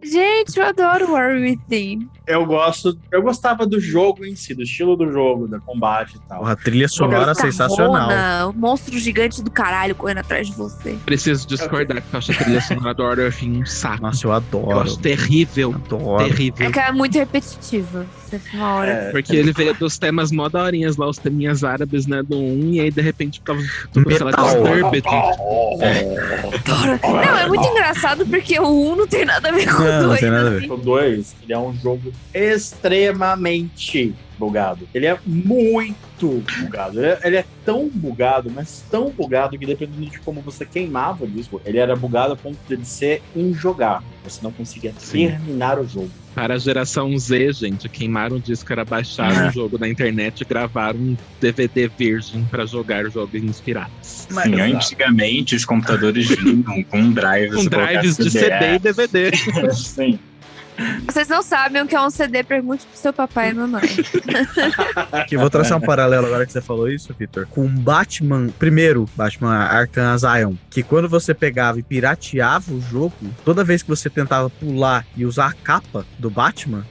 [0.03, 2.07] Gente, eu adoro War Within.
[2.27, 6.21] Eu gosto, eu gostava do jogo em si, do estilo do jogo, da combate e
[6.29, 6.39] tal.
[6.39, 8.09] Porra, trilha sonora sensacional.
[8.09, 10.97] Rona, o monstro gigante do caralho correndo atrás de você.
[11.05, 14.03] Preciso discordar, porque eu acho a trilha sonora do Order of um saco.
[14.03, 14.71] Nossa, eu adoro.
[14.71, 15.75] Eu acho terrível.
[15.75, 16.25] Adoro.
[16.25, 16.67] Terrível.
[16.67, 17.19] É que é muito
[18.39, 19.09] fica uma hora.
[19.13, 22.81] Porque ele veio dos temas mó daorinhas lá, os teminhas árabes, né, do 1, e
[22.81, 23.61] aí de repente ficava
[23.93, 25.05] tudo, sei lá, disturbed.
[27.03, 30.25] Não, é muito engraçado porque o 1 não tem nada a ver com o 2.
[30.25, 30.71] assim.
[30.71, 34.89] O 2, ele é um jogo extremamente bugado.
[34.93, 36.99] Ele é muito bugado.
[36.99, 41.25] Ele é, ele é tão bugado, mas tão bugado que dependendo de como você queimava
[41.25, 44.07] o disco, ele era bugado a ponto de ser injogável.
[44.25, 46.11] Você não conseguia terminar o jogo.
[46.35, 50.45] Para a geração Z, gente, queimaram o disco era baixar um jogo na internet e
[50.45, 54.27] gravar um DVD virgem pra jogar jogos piratas.
[54.29, 57.55] Sim, antigamente os computadores vinham com drives.
[57.55, 59.31] Com drives de CD e DVD.
[59.73, 60.19] Sim.
[61.07, 63.83] Vocês não sabem o que é um CD, pergunte pro seu papai e mamãe.
[65.13, 67.47] Aqui, vou traçar um paralelo agora que você falou isso, Victor.
[67.47, 73.15] Com Batman, primeiro, Batman Arkham Asylum, que quando você pegava e pirateava o jogo,
[73.45, 76.85] toda vez que você tentava pular e usar a capa do Batman,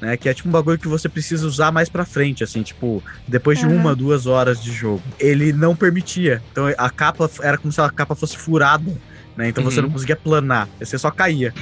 [0.00, 3.02] né, que é tipo um bagulho que você precisa usar mais pra frente, assim, tipo,
[3.26, 3.74] depois de Aham.
[3.76, 5.02] uma, duas horas de jogo.
[5.18, 6.42] Ele não permitia.
[6.52, 8.92] Então a capa era como se a capa fosse furada.
[9.36, 9.48] Né?
[9.48, 9.86] Então você Uhum.
[9.86, 11.52] não conseguia planar, você só caía.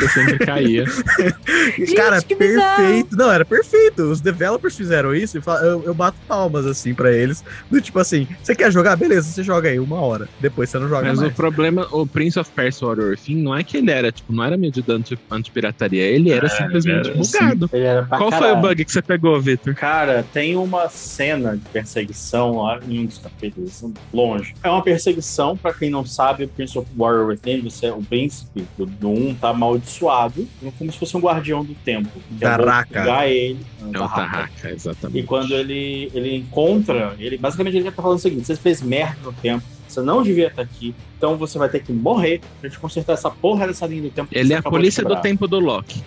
[0.00, 0.84] Você sempre caía.
[1.96, 2.76] Cara, que bizarro.
[2.76, 3.16] perfeito.
[3.16, 4.02] Não, era perfeito.
[4.04, 7.44] Os developers fizeram isso e eu, eu bato palmas, assim, pra eles.
[7.70, 8.96] Do tipo assim, você quer jogar?
[8.96, 10.28] Beleza, você joga aí uma hora.
[10.40, 11.32] Depois você não joga Mas mais.
[11.32, 14.44] o problema, o Prince of Persia of Thing, não é que ele era, tipo, não
[14.44, 17.70] era medida anti- anti-pirataria, ele era É, simplesmente ele era, bugado.
[17.72, 18.58] Ele era pra Qual foi caralho.
[18.58, 19.74] o bug que você pegou, Victor?
[19.74, 24.54] Cara, tem uma cena de perseguição lá em um dos capítulos, longe.
[24.62, 28.64] É uma perseguição, pra quem não sabe, o Prince of Warrior Within, você, o príncipe
[28.76, 29.52] do, do 1 tá
[29.90, 32.10] amaldiçoado, como se fosse um guardião do tempo.
[32.40, 33.60] É pegar ele.
[33.92, 35.18] É o Tarraka, exatamente.
[35.18, 39.18] E quando ele, ele encontra, ele basicamente ele tá falando o seguinte: você fez merda
[39.24, 42.78] no tempo, você não devia estar aqui, então você vai ter que morrer pra gente
[42.80, 44.28] consertar essa porra dessa linha do tempo.
[44.32, 46.02] Ele é a polícia do quebrar." tempo do Loki.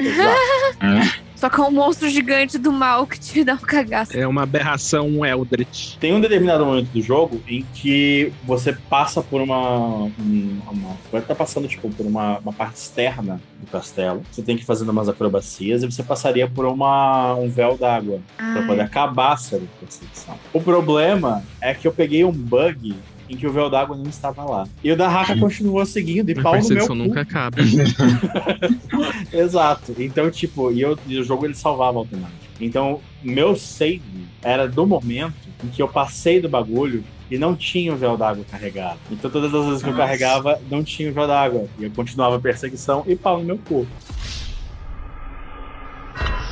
[1.36, 4.18] Só que é um monstro gigante do mal que te dá um cagaço.
[4.18, 5.96] É uma aberração Eldritch.
[5.98, 10.04] Tem um determinado momento do jogo em que você passa por uma.
[10.06, 14.22] um- uma você tá passando, tipo, por uma, uma parte externa do castelo.
[14.32, 18.20] Você tem que ir fazendo umas acrobacias e você passaria por uma, um véu d'água
[18.38, 18.66] pra Ai.
[18.68, 20.36] poder acabar a série de perseguição.
[20.54, 22.96] O problema é que eu peguei um bug
[23.30, 24.68] em que o véu d'água não estava lá.
[24.84, 26.96] E o da Haka continuou seguindo e A pau no meu cu.
[26.96, 27.58] nunca acaba.
[29.32, 29.96] Exato.
[29.98, 32.44] Então, tipo, e, eu, e o jogo ele salvava automático.
[32.60, 34.02] Então, meu save
[34.42, 38.46] era do momento em que eu passei do bagulho e não tinha o véu d'água
[38.50, 39.00] carregado.
[39.10, 41.68] Então, todas as vezes que eu carregava, não tinha o véu d'água.
[41.80, 43.88] E eu continuava a perseguição e pau no meu cu.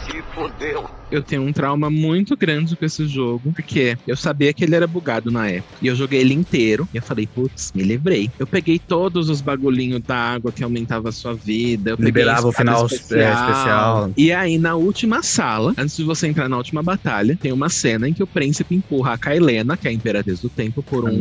[0.06, 0.90] Se fodeu.
[1.12, 4.88] Eu tenho um trauma muito grande com esse jogo, porque eu sabia que ele era
[4.88, 5.76] bugado na época.
[5.82, 6.88] E eu joguei ele inteiro.
[6.94, 8.30] E eu falei, putz, me livrei.
[8.40, 11.92] Eu peguei todos os bagulhinhos da água que aumentava a sua vida.
[11.92, 14.12] Eu peguei Liberava o final é, especial.
[14.16, 18.08] E aí, na última sala, antes de você entrar na última batalha, tem uma cena
[18.08, 21.12] em que o príncipe empurra a Kailena, que é a imperatriz do tempo, por A
[21.12, 21.18] um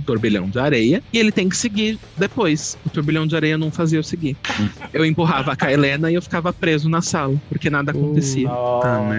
[0.00, 1.02] turbilhão de areia.
[1.12, 2.76] E ele tem que seguir depois.
[2.84, 4.36] O turbilhão de areia não fazia eu seguir.
[4.92, 8.48] Eu empurrava a Kailena e eu ficava preso na sala, porque nada acontecia.
[8.48, 9.13] Puta merda.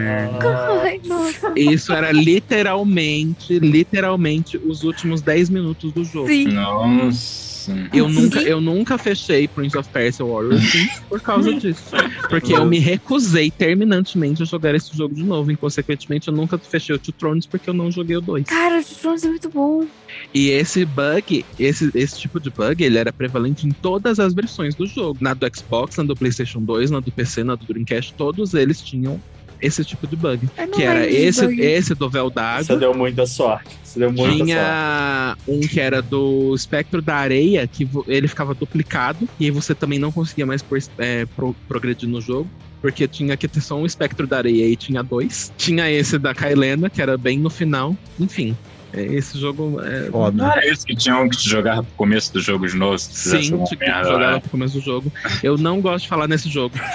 [0.83, 1.53] Ai, nossa.
[1.55, 6.27] Isso era literalmente, literalmente os últimos 10 minutos do jogo.
[6.27, 6.47] Sim.
[6.47, 7.45] Nossa.
[7.93, 11.83] Eu nunca, eu nunca fechei Prince of Persia Warrior Things por causa disso.
[12.29, 15.51] Porque eu me recusei terminantemente a jogar esse jogo de novo.
[15.51, 18.45] E, consequentemente, eu nunca fechei o Two Thrones porque eu não joguei o 2.
[18.45, 19.85] Cara, o Thrones é muito bom.
[20.33, 24.75] E esse bug, esse, esse tipo de bug, ele era prevalente em todas as versões
[24.75, 25.17] do jogo.
[25.21, 28.81] Na do Xbox, na do PlayStation 2, na do PC, na do Dreamcast, todos eles
[28.81, 29.19] tinham
[29.61, 30.47] esse tipo de bug.
[30.57, 31.61] Não Que era esse, bug.
[31.61, 32.77] esse do véu Você d'água.
[32.77, 33.75] deu muita sorte.
[33.83, 34.43] Você deu muita sorte.
[34.45, 39.73] Tinha um que era do espectro da areia, que ele ficava duplicado, e aí você
[39.75, 42.49] também não conseguia mais por- é, pro- progredir no jogo.
[42.81, 45.51] Porque tinha que ter só um espectro da areia e tinha dois.
[45.57, 47.95] Tinha esse da Kailena, que era bem no final.
[48.19, 50.09] Enfim, é, esse jogo é.
[50.31, 53.29] Não era isso que tinham que te jogar pro começo do jogo de novo, se
[53.29, 54.39] Sim, alguma tipo, merda, jogava né?
[54.39, 55.11] pro começo do jogo.
[55.43, 56.75] Eu não gosto de falar nesse jogo.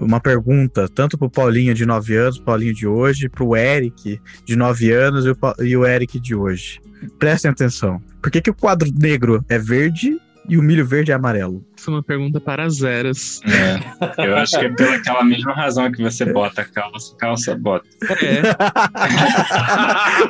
[0.00, 4.92] Uma pergunta, tanto pro Paulinho de 9 anos, Paulinho de hoje, pro Eric de 9
[4.92, 6.80] anos e o, Pa- e o Eric de hoje.
[7.18, 8.00] Prestem atenção.
[8.22, 10.16] Por que, que o quadro negro é verde
[10.48, 11.64] e o milho verde é amarelo?
[11.78, 13.40] Isso é uma pergunta para zeras.
[13.46, 17.86] É, eu acho que é pela aquela mesma razão que você bota calça, calça, bota.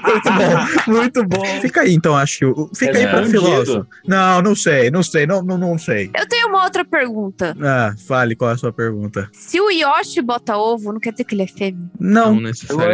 [0.05, 1.61] muito bom, muito bom.
[1.61, 2.45] Fica aí, então, acho que.
[2.45, 3.41] o- Fica aí É, para bandido.
[3.41, 3.87] filósofo.
[4.07, 6.11] Não, não sei, não sei, não, não, não sei.
[6.15, 7.57] Eu tenho uma outra pergunta.
[7.62, 9.29] Ah, fale qual é a sua pergunta.
[9.33, 11.89] Se o Yoshi bota ovo, não quer dizer que ele é fêmea?
[11.99, 12.49] Não, Eu,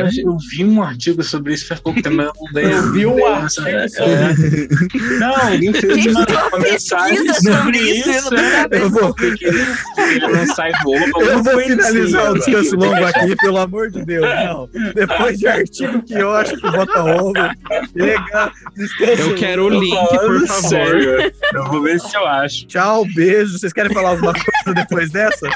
[0.06, 2.72] acho- eu vi um artigo sobre isso faz pouco tempo, mas eu não dei.
[2.72, 5.18] Eu vi um artigo sobre é.
[5.18, 8.10] Não, alguém fez uma, tem uma mensagem pesquisa sobre sobre isso.
[8.10, 8.34] isso,
[8.70, 14.04] eu vou, Ele não sai eu vou finalizar o descanso longo aqui, pelo amor de
[14.04, 14.26] Deus.
[14.26, 14.68] Não.
[14.94, 17.32] Depois de artigo que eu acho que bota ovo.
[17.96, 20.68] Chega, descanso Eu quero o link, por favor.
[20.68, 21.32] sério.
[21.52, 22.66] Eu vou ver se eu acho.
[22.66, 23.58] Tchau, beijo.
[23.58, 25.48] Vocês querem falar alguma coisa depois dessa?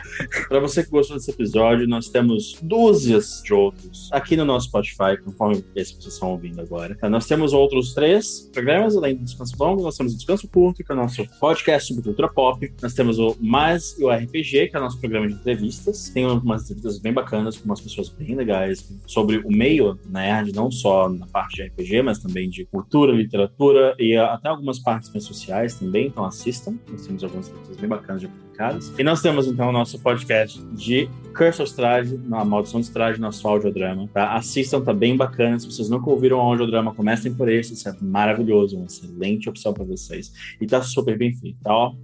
[0.48, 5.16] Pra você que gostou desse episódio, nós temos dúzias de outros aqui no nosso Spotify,
[5.22, 6.96] conforme esse que vocês estão ouvindo agora.
[6.96, 7.08] Tá?
[7.08, 10.92] Nós temos outros três programas, além do Descanso Longo, nós temos o Descanso Curto, que
[10.92, 12.72] é o nosso podcast sobre cultura pop.
[12.80, 16.08] Nós temos o Mais e o RPG, que é o nosso programa de entrevistas.
[16.10, 20.70] Tem umas entrevistas bem bacanas com umas pessoas bem legais sobre o meio nerd, não
[20.70, 25.24] só na parte de RPG, mas também de cultura, literatura e até algumas partes mais
[25.24, 26.06] sociais também.
[26.06, 26.78] Então assistam.
[26.88, 28.92] Nós temos algumas entrevistas bem bacanas já publicadas.
[28.98, 33.20] E nós temos então o nosso podcast de Curse of Strade, na Maldição de Strade,
[33.20, 34.08] nosso audiodrama.
[34.08, 34.34] Tá?
[34.34, 35.58] Assistam, tá bem bacana.
[35.58, 37.74] Se vocês nunca ouviram o audiodrama, comecem por esse.
[37.74, 40.32] Isso é maravilhoso, uma excelente opção para vocês.
[40.60, 41.72] E tá super bem feito, tá?
[41.72, 41.94] Ó,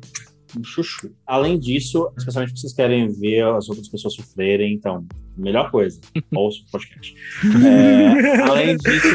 [0.59, 1.13] um chuchu.
[1.27, 5.07] Além disso, especialmente se vocês querem ver as outras pessoas sofrerem, então,
[5.37, 6.01] melhor coisa,
[6.35, 7.15] ouça o podcast.
[7.65, 9.09] É, além disso,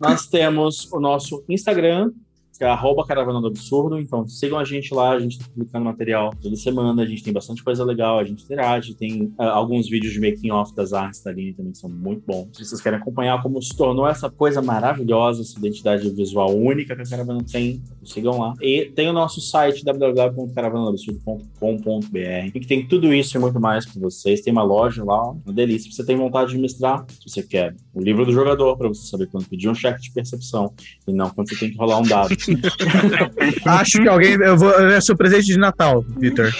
[0.00, 2.10] nós temos o nosso Instagram,
[2.58, 4.00] que é arroba Caravana do Absurdo.
[4.00, 7.32] Então sigam a gente lá, a gente tá publicando material toda semana, a gente tem
[7.32, 11.22] bastante coisa legal, a gente interage, tem ah, alguns vídeos de making off das artes
[11.22, 12.48] da Aline também que são muito bons.
[12.52, 17.02] Se vocês querem acompanhar como se tornou essa coisa maravilhosa, essa identidade visual única que
[17.02, 18.54] a Caravana tem, sigam lá.
[18.60, 24.00] E tem o nosso site www.caravanadobsurdo.com.br em que tem tudo isso e muito mais para
[24.00, 24.40] vocês.
[24.40, 25.88] Tem uma loja lá, uma delícia.
[25.90, 29.06] Se você tem vontade de mestrar, se você quer o livro do jogador para você
[29.06, 30.72] saber quando pedir um cheque de percepção
[31.06, 32.34] e não quando você tem que rolar um dado.
[33.66, 34.34] Acho que alguém.
[34.34, 36.50] Eu vou, é seu presente de Natal, Vitor.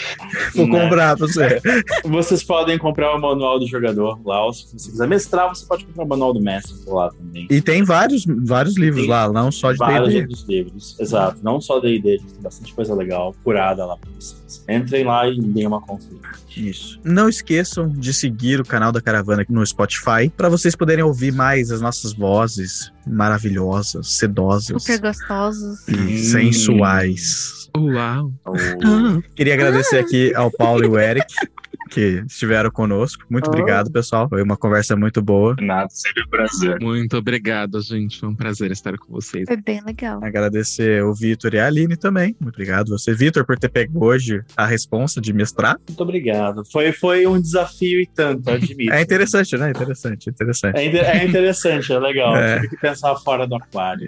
[0.55, 0.81] Vou Né?
[0.81, 1.61] comprar pra você.
[2.05, 5.85] Vocês podem comprar o manual do jogador lá, ou se você quiser mestrar, você pode
[5.87, 7.47] comprar o manual do mestre lá também.
[7.51, 10.21] E tem vários, vários livros lá, não só de Vários D&D.
[10.21, 11.39] outros livros, exato.
[11.43, 14.65] Não só D&D, tem bastante coisa legal curada lá pra vocês.
[14.69, 16.29] Entrem lá e deem uma consulta.
[16.57, 16.99] Isso.
[17.05, 21.33] Não esqueçam de seguir o canal da Caravana aqui no Spotify para vocês poderem ouvir
[21.33, 25.78] mais as nossas vozes maravilhosas, sedosas Super gostosos.
[25.87, 27.69] Sensuais.
[27.77, 28.33] Uau.
[29.35, 31.33] Queria agradecer aqui ao Paulo e o Eric
[31.89, 33.25] que estiveram conosco.
[33.29, 33.51] Muito Oh.
[33.51, 34.29] obrigado, pessoal.
[34.29, 35.57] Foi uma conversa muito boa.
[35.61, 36.79] Nada, sempre um prazer.
[36.81, 38.21] Muito obrigado, gente.
[38.21, 39.45] Foi um prazer estar com vocês.
[39.47, 40.23] Foi bem legal.
[40.23, 42.37] Agradecer o Vitor e a Aline também.
[42.41, 45.77] Muito obrigado você, Vitor, por ter pego hoje a responsa de mestrar.
[45.89, 46.63] Muito obrigado.
[46.71, 48.93] Foi, foi um desafio e tanto, admito.
[48.99, 49.71] É interessante, né?
[49.71, 50.77] Interessante, interessante.
[50.79, 50.87] É,
[51.21, 52.37] é interessante, é legal.
[52.37, 52.57] É.
[52.57, 54.07] Tive que pensar fora do aquário.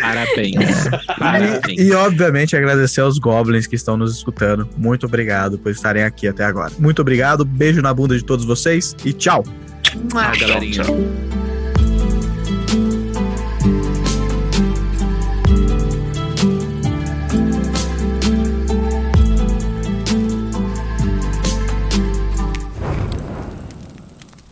[0.00, 0.58] Parabéns.
[1.18, 1.78] Parabéns.
[1.78, 4.68] E, obviamente, agradecer aos goblins que estão nos escutando.
[4.76, 6.72] Muito obrigado por estarem aqui até agora.
[6.78, 9.44] Muito obrigado, beijo na bunda de todos vocês e tchau.
[9.82, 10.84] Tchau, galerinha.